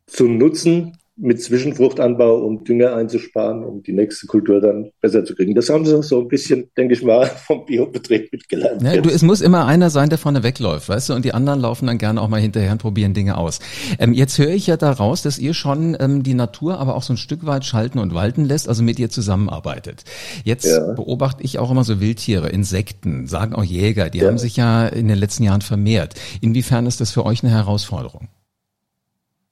zu 0.07 0.29
nutzen 0.29 0.97
mit 1.17 1.41
Zwischenfruchtanbau, 1.41 2.39
um 2.39 2.65
Dünger 2.65 2.97
einzusparen, 2.97 3.63
um 3.63 3.83
die 3.83 3.93
nächste 3.93 4.27
Kultur 4.27 4.61
dann 4.61 4.91
besser 5.01 5.25
zu 5.25 5.35
kriegen. 5.35 5.55
Das 5.55 5.71
haben 5.71 5.85
sie 5.85 6.03
so 6.03 6.21
ein 6.21 6.29
bisschen, 6.29 6.71
denke 6.77 6.95
ich 6.95 7.03
mal, 7.03 7.27
vom 7.47 7.65
Biobetrieb 7.65 8.33
mitgelernt. 8.33 8.83
Ja, 8.83 9.01
du, 9.01 9.11
es 9.11 9.23
muss 9.23 9.41
immer 9.41 9.67
einer 9.67 9.91
sein, 9.91 10.09
der 10.09 10.19
vorne 10.19 10.43
wegläuft, 10.43 10.89
weißt 10.89 11.11
du, 11.11 11.15
und 11.15 11.25
die 11.25 11.33
anderen 11.33 11.61
laufen 11.61 11.87
dann 11.87 11.99
gerne 11.99 12.21
auch 12.21 12.29
mal 12.29 12.41
hinterher 12.41 12.73
und 12.73 12.79
probieren 12.79 13.15
Dinge 13.15 13.37
aus. 13.37 13.61
Ähm, 13.99 14.13
jetzt 14.13 14.39
höre 14.39 14.51
ich 14.51 14.67
ja 14.67 14.77
daraus, 14.77 15.23
dass 15.23 15.39
ihr 15.39 15.55
schon 15.55 15.97
ähm, 16.01 16.25
die 16.25 16.35
Natur 16.35 16.79
aber 16.79 16.97
auch 16.97 17.03
so 17.03 17.13
ein 17.13 17.19
Stück 17.19 17.47
weit 17.47 17.65
schalten 17.65 17.99
und 17.99 18.13
walten 18.15 18.45
lässt, 18.45 18.69
also 18.69 18.83
mit 18.83 18.99
ihr 18.99 19.09
zusammenarbeitet. 19.09 20.05
Jetzt 20.43 20.67
ja. 20.67 20.93
beobachte 20.95 21.45
ich 21.45 21.59
auch 21.61 21.71
immer 21.71 21.85
so 21.85 22.01
Wildtiere, 22.01 22.49
Insekten, 22.49 23.29
sagen 23.29 23.55
auch 23.55 23.65
Jäger, 23.65 24.11
die 24.11 24.19
ja. 24.19 24.27
haben 24.27 24.39
sich 24.39 24.57
ja 24.57 24.87
in 24.89 25.07
den 25.07 25.19
letzten 25.19 25.45
Jahren 25.45 25.63
vermehrt. 25.63 26.15
Inwiefern 26.41 26.87
ist 26.87 27.01
das 27.01 27.13
für 27.13 27.25
euch 27.25 27.45
eine 27.45 27.53
Herausforderung? 27.53 28.29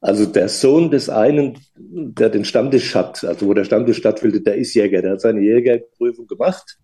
Also 0.02 0.26
der 0.26 0.48
Sohn 0.48 0.90
des 0.90 1.08
einen, 1.08 1.58
der 1.76 2.28
den 2.28 2.44
Stammtisch 2.44 2.96
hat, 2.96 3.22
also 3.22 3.46
wo 3.46 3.54
der 3.54 3.62
Stammtisch 3.62 3.98
stattfindet, 3.98 4.44
der 4.48 4.56
ist 4.56 4.74
Jäger. 4.74 5.00
Der 5.00 5.12
hat 5.12 5.20
seine 5.20 5.40
Jägerprüfung 5.40 6.26
gemacht 6.26 6.76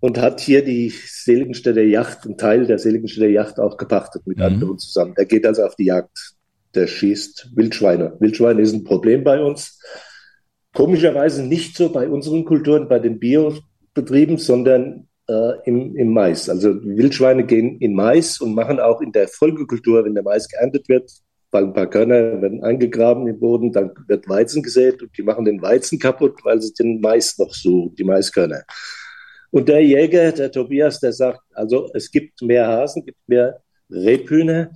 und 0.00 0.20
hat 0.20 0.40
hier 0.40 0.64
die 0.64 0.90
Seligenstädter 0.90 1.84
Yacht, 1.84 2.26
einen 2.26 2.36
Teil 2.36 2.66
der 2.66 2.80
Seligenstädter 2.80 3.28
Yacht 3.28 3.60
auch 3.60 3.76
gepachtet 3.76 4.26
mit 4.26 4.38
mhm. 4.38 4.42
anderen 4.42 4.78
zusammen. 4.78 5.14
Der 5.14 5.24
geht 5.24 5.46
also 5.46 5.62
auf 5.62 5.76
die 5.76 5.84
Jagd. 5.84 6.34
Der 6.74 6.88
schießt 6.88 7.50
Wildschweine. 7.54 8.16
Wildschweine 8.18 8.60
ist 8.60 8.72
ein 8.72 8.82
Problem 8.82 9.22
bei 9.22 9.40
uns. 9.40 9.78
Komischerweise 10.74 11.44
nicht 11.44 11.76
so 11.76 11.92
bei 11.92 12.08
unseren 12.08 12.44
Kulturen, 12.44 12.88
bei 12.88 12.98
den 12.98 13.20
Biobetrieben, 13.20 14.38
sondern 14.38 15.06
äh, 15.28 15.52
im, 15.64 15.94
im 15.94 16.12
Mais. 16.12 16.48
Also 16.48 16.74
Wildschweine 16.82 17.46
gehen 17.46 17.78
in 17.78 17.94
Mais 17.94 18.40
und 18.40 18.54
machen 18.54 18.80
auch 18.80 19.00
in 19.00 19.12
der 19.12 19.28
Folgekultur, 19.28 20.04
wenn 20.04 20.14
der 20.14 20.24
Mais 20.24 20.48
geerntet 20.48 20.88
wird, 20.88 21.08
weil 21.52 21.64
ein 21.64 21.74
paar 21.74 21.88
Körner 21.88 22.40
werden 22.40 22.64
eingegraben 22.64 23.28
im 23.28 23.38
Boden, 23.38 23.72
dann 23.72 23.92
wird 24.08 24.28
Weizen 24.28 24.62
gesät 24.62 25.02
und 25.02 25.16
die 25.16 25.22
machen 25.22 25.44
den 25.44 25.60
Weizen 25.60 25.98
kaputt, 25.98 26.40
weil 26.44 26.60
sie 26.60 26.72
den 26.72 27.00
Mais 27.00 27.38
noch 27.38 27.52
so, 27.52 27.90
die 27.96 28.04
Maiskörner. 28.04 28.62
Und 29.50 29.68
der 29.68 29.84
Jäger, 29.84 30.32
der 30.32 30.50
Tobias, 30.50 30.98
der 30.98 31.12
sagt, 31.12 31.42
also 31.52 31.90
es 31.92 32.10
gibt 32.10 32.40
mehr 32.40 32.66
Hasen, 32.66 33.04
gibt 33.04 33.18
mehr 33.28 33.60
Rebhühner. 33.90 34.70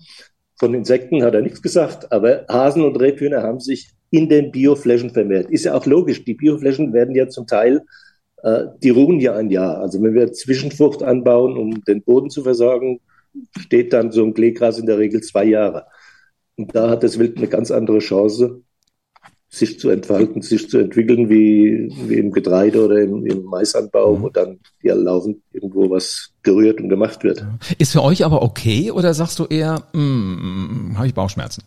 Von 0.59 0.75
Insekten 0.75 1.25
hat 1.25 1.35
er 1.35 1.41
nichts 1.41 1.63
gesagt, 1.63 2.13
aber 2.13 2.45
Hasen 2.49 2.85
und 2.85 3.01
Rebhühner 3.01 3.43
haben 3.43 3.61
sich 3.61 3.91
in 4.11 4.29
den 4.29 4.53
Bioflächen 4.53 5.11
vermehrt. 5.11 5.51
Ist 5.51 5.65
ja 5.65 5.75
auch 5.75 5.87
logisch. 5.87 6.25
Die 6.25 6.35
Bioflächen 6.35 6.93
werden 6.93 7.15
ja 7.15 7.27
zum 7.29 7.47
Teil, 7.47 7.83
äh, 8.43 8.65
die 8.83 8.91
ruhen 8.91 9.19
ja 9.19 9.35
ein 9.35 9.49
Jahr. 9.49 9.79
Also 9.79 10.03
wenn 10.03 10.15
wir 10.15 10.33
Zwischenfrucht 10.33 11.03
anbauen, 11.03 11.57
um 11.57 11.83
den 11.85 12.03
Boden 12.03 12.29
zu 12.29 12.43
versorgen, 12.43 13.01
steht 13.59 13.95
dann 13.95 14.13
so 14.13 14.25
ein 14.25 14.35
Kleegras 14.35 14.79
in 14.79 14.87
der 14.87 14.99
Regel 14.99 15.23
zwei 15.23 15.45
Jahre. 15.45 15.87
Und 16.57 16.75
da 16.75 16.91
hat 16.91 17.03
das 17.03 17.19
Wild 17.19 17.37
eine 17.37 17.49
ganz 17.49 17.71
andere 17.71 17.99
Chance, 17.99 18.63
sich 19.49 19.79
zu 19.79 19.91
entfalten, 19.91 20.43
sich 20.43 20.69
zu 20.69 20.79
entwickeln, 20.79 21.29
wie, 21.29 21.89
wie 22.09 22.15
im 22.15 22.33
Getreide 22.33 22.85
oder 22.85 23.01
im, 23.01 23.25
im 23.27 23.45
Maisanbau, 23.45 24.17
mhm. 24.17 24.23
wo 24.23 24.29
dann 24.29 24.59
ja 24.83 24.95
laufend 24.95 25.39
irgendwo 25.53 25.89
was 25.91 26.33
gerührt 26.43 26.81
und 26.81 26.89
gemacht 26.89 27.23
wird. 27.25 27.47
Ist 27.79 27.93
für 27.93 28.03
euch 28.03 28.25
aber 28.25 28.43
okay 28.43 28.91
oder 28.91 29.15
sagst 29.15 29.39
du 29.39 29.45
eher, 29.47 29.85
mm, 29.93 30.95
habe 30.97 31.07
ich 31.07 31.15
Bauchschmerzen? 31.15 31.63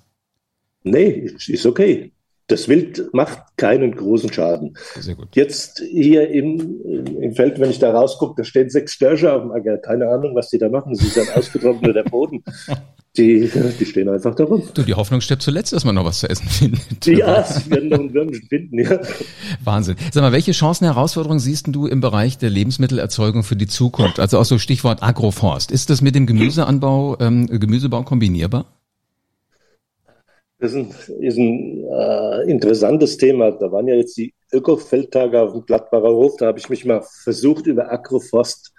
Nee, 0.83 1.31
ist 1.47 1.65
okay. 1.65 2.11
Das 2.47 2.67
Wild 2.67 3.13
macht 3.13 3.39
keinen 3.57 3.95
großen 3.95 4.33
Schaden. 4.33 4.75
Sehr 4.99 5.13
gut. 5.13 5.27
Jetzt 5.35 5.83
hier 5.87 6.29
im, 6.29 6.81
im 7.21 7.33
Feld, 7.35 7.59
wenn 7.59 7.69
ich 7.69 7.77
da 7.77 7.91
rausgucke, 7.91 8.33
da 8.37 8.43
stehen 8.43 8.71
sechs 8.71 8.93
Störche 8.93 9.31
auf 9.31 9.43
dem 9.43 9.51
Acker. 9.51 9.77
Keine 9.77 10.09
Ahnung, 10.09 10.35
was 10.35 10.49
die 10.49 10.57
da 10.57 10.67
machen. 10.67 10.95
Sie 10.95 11.07
sind 11.07 11.35
ausgetrockneter 11.35 12.03
Boden. 12.03 12.43
Die, 13.17 13.49
die 13.79 13.85
stehen 13.85 14.07
einfach 14.07 14.35
da 14.35 14.43
rum. 14.43 14.61
Du, 14.75 14.83
die 14.83 14.93
Hoffnung 14.93 15.19
stirbt 15.19 15.41
zuletzt, 15.41 15.73
dass 15.73 15.83
man 15.83 15.95
noch 15.95 16.05
was 16.05 16.19
zu 16.19 16.29
essen 16.29 16.47
findet. 16.47 17.05
Ja, 17.07 17.43
sie 17.43 17.69
werden 17.71 17.89
noch 17.89 17.99
ein 17.99 18.13
Würmchen 18.13 18.47
finden, 18.47 18.79
ja. 18.79 18.99
Wahnsinn. 19.63 19.95
Sag 20.11 20.21
mal, 20.21 20.31
welche 20.31 20.51
Chancen, 20.51 20.85
Herausforderungen 20.85 21.39
siehst 21.39 21.65
du 21.69 21.87
im 21.87 22.01
Bereich 22.01 22.37
der 22.37 22.51
Lebensmittelerzeugung 22.51 23.43
für 23.43 23.55
die 23.55 23.65
Zukunft? 23.65 24.19
Also 24.19 24.37
auch 24.37 24.45
so 24.45 24.59
Stichwort 24.59 25.01
Agroforst. 25.01 25.71
Ist 25.71 25.89
das 25.89 26.01
mit 26.01 26.13
dem 26.13 26.27
Gemüseanbau, 26.27 27.17
ähm, 27.19 27.47
Gemüsebau 27.47 28.03
kombinierbar? 28.03 28.65
Das 30.59 30.73
ist 30.73 30.77
ein, 30.77 31.19
ist 31.21 31.37
ein 31.37 31.85
äh, 31.89 32.51
interessantes 32.51 33.17
Thema. 33.17 33.51
Da 33.51 33.71
waren 33.71 33.87
ja 33.87 33.95
jetzt 33.95 34.17
die 34.17 34.33
Öko-Feldtage 34.53 35.41
auf 35.41 35.53
dem 35.53 35.65
Gladbacher 35.65 36.09
Hof. 36.09 36.35
Da 36.37 36.47
habe 36.47 36.59
ich 36.59 36.69
mich 36.69 36.85
mal 36.85 37.01
versucht, 37.01 37.65
über 37.65 37.91
Agroforst 37.91 38.71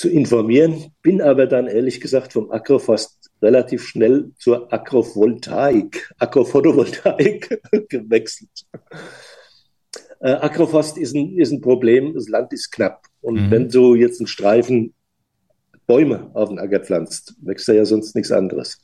zu 0.00 0.08
informieren, 0.08 0.92
bin 1.02 1.20
aber 1.20 1.46
dann 1.46 1.66
ehrlich 1.66 2.00
gesagt 2.00 2.32
vom 2.32 2.50
Agroforst 2.50 3.19
relativ 3.42 3.86
schnell 3.86 4.32
zur 4.38 4.72
Agrovoltaik, 4.72 6.12
Agrophotovoltaik 6.18 7.60
gewechselt. 7.88 8.66
Äh, 10.20 10.32
Agroforst 10.32 10.98
ist 10.98 11.14
ein, 11.14 11.38
ist 11.38 11.50
ein 11.50 11.60
Problem, 11.60 12.14
das 12.14 12.28
Land 12.28 12.52
ist 12.52 12.70
knapp. 12.70 13.06
Und 13.20 13.46
mhm. 13.46 13.50
wenn 13.50 13.68
du 13.68 13.94
jetzt 13.94 14.20
einen 14.20 14.26
Streifen 14.26 14.94
Bäume 15.86 16.30
auf 16.34 16.50
den 16.50 16.60
Acker 16.60 16.78
pflanzt, 16.80 17.34
wächst 17.42 17.66
da 17.66 17.72
ja 17.72 17.84
sonst 17.84 18.14
nichts 18.14 18.30
anderes. 18.30 18.80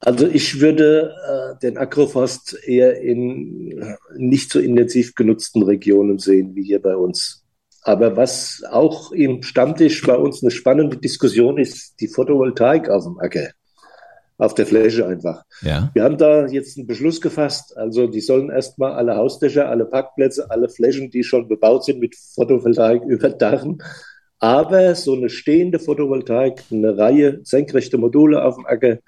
Also 0.00 0.26
ich 0.26 0.60
würde 0.60 1.14
äh, 1.26 1.58
den 1.60 1.78
Agroforst 1.78 2.58
eher 2.66 3.00
in 3.00 3.96
nicht 4.16 4.50
so 4.50 4.60
intensiv 4.60 5.14
genutzten 5.14 5.62
Regionen 5.62 6.18
sehen 6.18 6.54
wie 6.54 6.64
hier 6.64 6.82
bei 6.82 6.96
uns. 6.96 7.44
Aber 7.88 8.18
was 8.18 8.62
auch 8.70 9.12
im 9.12 9.42
Stammtisch 9.42 10.04
bei 10.04 10.14
uns 10.14 10.42
eine 10.42 10.50
spannende 10.50 10.98
Diskussion 10.98 11.56
ist, 11.56 11.98
die 12.00 12.08
Photovoltaik 12.08 12.90
auf 12.90 13.04
dem 13.04 13.18
Acker, 13.18 13.48
auf 14.36 14.52
der 14.52 14.66
Fläche 14.66 15.06
einfach. 15.06 15.42
Ja. 15.62 15.90
Wir 15.94 16.04
haben 16.04 16.18
da 16.18 16.46
jetzt 16.48 16.76
einen 16.76 16.86
Beschluss 16.86 17.18
gefasst. 17.22 17.74
Also 17.78 18.06
die 18.06 18.20
sollen 18.20 18.50
erstmal 18.50 18.92
alle 18.92 19.16
Hausdächer, 19.16 19.70
alle 19.70 19.86
Parkplätze, 19.86 20.50
alle 20.50 20.68
Flächen, 20.68 21.08
die 21.08 21.24
schon 21.24 21.48
bebaut 21.48 21.86
sind, 21.86 21.98
mit 21.98 22.14
Photovoltaik 22.14 23.04
überdachen. 23.08 23.82
Aber 24.38 24.94
so 24.94 25.14
eine 25.14 25.30
stehende 25.30 25.78
Photovoltaik, 25.78 26.64
eine 26.70 26.98
Reihe 26.98 27.40
senkrechte 27.42 27.96
Module 27.96 28.44
auf 28.44 28.56
dem 28.56 28.66
Acker, 28.66 28.98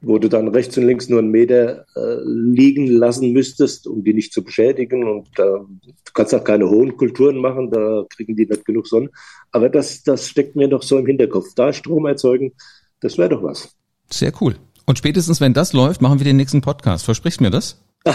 wo 0.00 0.18
du 0.18 0.28
dann 0.28 0.48
rechts 0.48 0.78
und 0.78 0.86
links 0.86 1.08
nur 1.08 1.18
einen 1.18 1.30
Meter 1.30 1.84
äh, 1.96 2.16
liegen 2.24 2.86
lassen 2.86 3.32
müsstest, 3.32 3.86
um 3.86 4.04
die 4.04 4.14
nicht 4.14 4.32
zu 4.32 4.44
beschädigen. 4.44 5.08
Und 5.08 5.28
äh, 5.38 5.42
du 5.42 6.12
kannst 6.14 6.34
auch 6.34 6.44
keine 6.44 6.68
hohen 6.68 6.96
Kulturen 6.96 7.38
machen, 7.38 7.70
da 7.70 8.04
kriegen 8.08 8.36
die 8.36 8.46
nicht 8.46 8.64
genug 8.64 8.86
Sonne. 8.86 9.10
Aber 9.50 9.68
das, 9.68 10.02
das 10.02 10.28
steckt 10.28 10.54
mir 10.54 10.68
noch 10.68 10.82
so 10.82 10.98
im 10.98 11.06
Hinterkopf. 11.06 11.54
Da 11.56 11.72
Strom 11.72 12.06
erzeugen, 12.06 12.52
das 13.00 13.18
wäre 13.18 13.30
doch 13.30 13.42
was. 13.42 13.76
Sehr 14.10 14.32
cool. 14.40 14.54
Und 14.86 14.98
spätestens, 14.98 15.40
wenn 15.40 15.52
das 15.52 15.72
läuft, 15.72 16.00
machen 16.00 16.20
wir 16.20 16.24
den 16.24 16.36
nächsten 16.36 16.60
Podcast. 16.60 17.04
Versprichst 17.04 17.40
mir 17.40 17.50
das? 17.50 17.82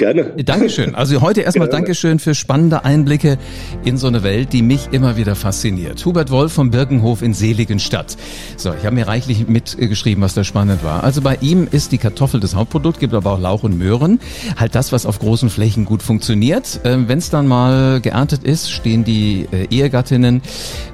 Gerne. 0.00 0.32
Dankeschön. 0.42 0.94
Also 0.94 1.20
heute 1.20 1.42
erstmal 1.42 1.68
Gerne. 1.68 1.82
Dankeschön 1.82 2.18
für 2.20 2.34
spannende 2.34 2.86
Einblicke 2.86 3.36
in 3.84 3.98
so 3.98 4.06
eine 4.06 4.22
Welt, 4.22 4.54
die 4.54 4.62
mich 4.62 4.88
immer 4.92 5.18
wieder 5.18 5.34
fasziniert. 5.34 6.06
Hubert 6.06 6.30
Wolf 6.30 6.54
vom 6.54 6.70
Birkenhof 6.70 7.20
in 7.20 7.34
Seligenstadt. 7.34 8.16
So, 8.56 8.72
ich 8.72 8.86
habe 8.86 8.94
mir 8.94 9.06
reichlich 9.06 9.46
mitgeschrieben, 9.46 10.24
was 10.24 10.32
da 10.32 10.42
spannend 10.42 10.82
war. 10.82 11.04
Also 11.04 11.20
bei 11.20 11.36
ihm 11.42 11.68
ist 11.70 11.92
die 11.92 11.98
Kartoffel 11.98 12.40
das 12.40 12.54
Hauptprodukt, 12.54 12.98
gibt 12.98 13.12
aber 13.12 13.30
auch 13.30 13.38
Lauch 13.38 13.62
und 13.62 13.76
Möhren. 13.76 14.20
Halt 14.56 14.74
das, 14.74 14.90
was 14.90 15.04
auf 15.04 15.18
großen 15.18 15.50
Flächen 15.50 15.84
gut 15.84 16.02
funktioniert. 16.02 16.80
Ähm, 16.84 17.06
Wenn 17.06 17.18
es 17.18 17.28
dann 17.28 17.46
mal 17.46 18.00
geerntet 18.00 18.42
ist, 18.42 18.70
stehen 18.70 19.04
die 19.04 19.48
äh, 19.52 19.66
Ehegattinnen 19.68 20.40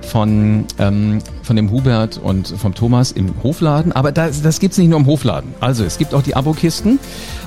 von, 0.01 0.65
ähm, 0.81 1.21
von 1.45 1.55
dem 1.55 1.71
Hubert 1.71 2.19
und 2.19 2.49
vom 2.49 2.75
Thomas 2.75 3.13
im 3.13 3.41
Hofladen. 3.45 3.93
Aber 3.93 4.11
das, 4.11 4.43
das 4.43 4.59
gibt's 4.59 4.79
nicht 4.79 4.89
nur 4.89 4.99
im 4.99 5.07
Hofladen. 5.07 5.55
Also 5.61 5.85
es 5.85 5.97
gibt 5.97 6.13
auch 6.13 6.23
die 6.23 6.35
Abokisten. 6.35 6.99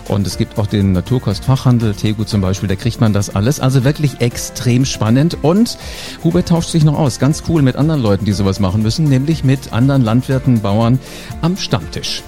Und 0.09 0.25
es 0.25 0.37
gibt 0.37 0.57
auch 0.57 0.67
den 0.67 0.91
Naturkostfachhandel, 0.91 1.93
Tegu 1.93 2.23
zum 2.23 2.41
Beispiel, 2.41 2.67
da 2.67 2.75
kriegt 2.75 2.99
man 2.99 3.13
das 3.13 3.33
alles. 3.33 3.59
Also 3.59 3.83
wirklich 3.83 4.21
extrem 4.21 4.83
spannend. 4.83 5.37
Und 5.43 5.77
Hubert 6.23 6.49
tauscht 6.49 6.69
sich 6.69 6.83
noch 6.83 6.97
aus, 6.97 7.19
ganz 7.19 7.43
cool 7.47 7.61
mit 7.61 7.75
anderen 7.75 8.01
Leuten, 8.01 8.25
die 8.25 8.33
sowas 8.33 8.59
machen 8.59 8.81
müssen, 8.81 9.05
nämlich 9.05 9.43
mit 9.43 9.71
anderen 9.71 10.01
Landwirten, 10.01 10.61
Bauern 10.61 10.99
am 11.41 11.57
Stammtisch. 11.57 12.23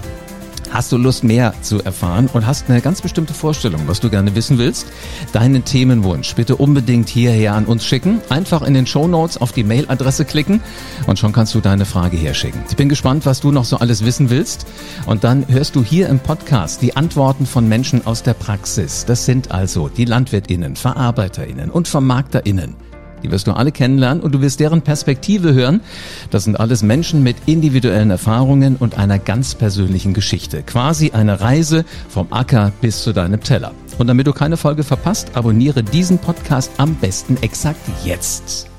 Hast 0.72 0.90
du 0.94 0.98
Lust 0.98 1.26
mehr 1.26 1.54
zu 1.62 1.84
erfahren 1.84 2.30
und 2.32 2.48
hast 2.48 2.70
eine 2.70 2.80
ganz 2.80 3.02
bestimmte 3.02 3.34
Vorstellung, 3.34 3.82
was 3.88 4.00
du 4.00 4.10
gerne 4.10 4.36
wissen 4.36 4.58
willst? 4.58 4.88
Deinen 5.34 5.66
Themenwunsch 5.66 6.34
bitte 6.36 6.56
unbedingt 6.56 7.10
hierher 7.10 7.56
an 7.56 7.66
uns 7.66 7.86
schicken. 7.86 8.22
Einfach 8.30 8.62
in 8.62 8.74
den 8.74 8.88
Show 8.88 9.06
Notes 9.06 9.36
auf 9.36 9.52
die 9.52 9.66
Mailadresse 9.66 10.24
klicken 10.24 10.62
und 11.08 11.20
schon 11.20 11.34
kannst 11.34 11.54
du 11.56 11.60
deine 11.60 11.84
Frage 11.84 12.16
herschicken. 12.16 12.62
Ich 12.70 12.78
bin 12.78 12.88
gespannt, 12.88 13.26
was 13.26 13.42
du 13.42 13.52
noch 13.52 13.66
so 13.66 13.80
alles 13.80 14.06
wissen 14.06 14.30
willst. 14.30 14.66
Und 15.08 15.26
dann 15.26 15.46
hörst 15.50 15.76
du 15.76 15.84
hier 15.84 16.08
im 16.08 16.20
Podcast 16.20 16.82
die 16.82 16.96
Antworten 16.96 17.46
von 17.46 17.68
Menschen 17.68 18.08
aus 18.08 18.24
der 18.24 18.34
Praxis. 18.34 19.04
Das 19.06 19.26
sind 19.26 19.52
also 19.52 19.90
die 19.90 20.06
LandwirtInnen, 20.06 20.78
VerarbeiterInnen 20.78 21.70
und 21.70 21.90
VermarkterInnen. 21.90 22.91
Die 23.24 23.32
wirst 23.32 23.48
du 23.48 23.54
alle 23.54 23.72
kennenlernen 23.72 24.24
und 24.24 24.34
du 24.34 24.42
wirst 24.42 24.60
deren 24.60 24.82
Perspektive 24.82 25.54
hören. 25.54 25.82
Das 26.30 26.46
sind 26.46 26.60
alles 26.60 26.84
Menschen 26.84 27.24
mit 27.24 27.36
individuellen 27.46 28.10
Erfahrungen 28.10 28.76
und 28.76 28.98
einer 28.98 29.20
ganz 29.20 29.56
persönlichen 29.56 30.14
Geschichte. 30.14 30.64
Quasi 30.64 31.12
eine 31.12 31.42
Reise 31.42 31.86
vom 32.10 32.28
Acker 32.32 32.72
bis 32.82 33.04
zu 33.04 33.14
deinem 33.14 33.42
Teller. 33.42 33.72
Und 33.98 34.08
damit 34.08 34.26
du 34.28 34.34
keine 34.34 34.58
Folge 34.58 34.84
verpasst, 34.84 35.32
abonniere 35.36 35.84
diesen 35.84 36.18
Podcast 36.18 36.72
am 36.78 36.96
besten 36.96 37.38
exakt 37.42 37.82
jetzt. 38.04 38.71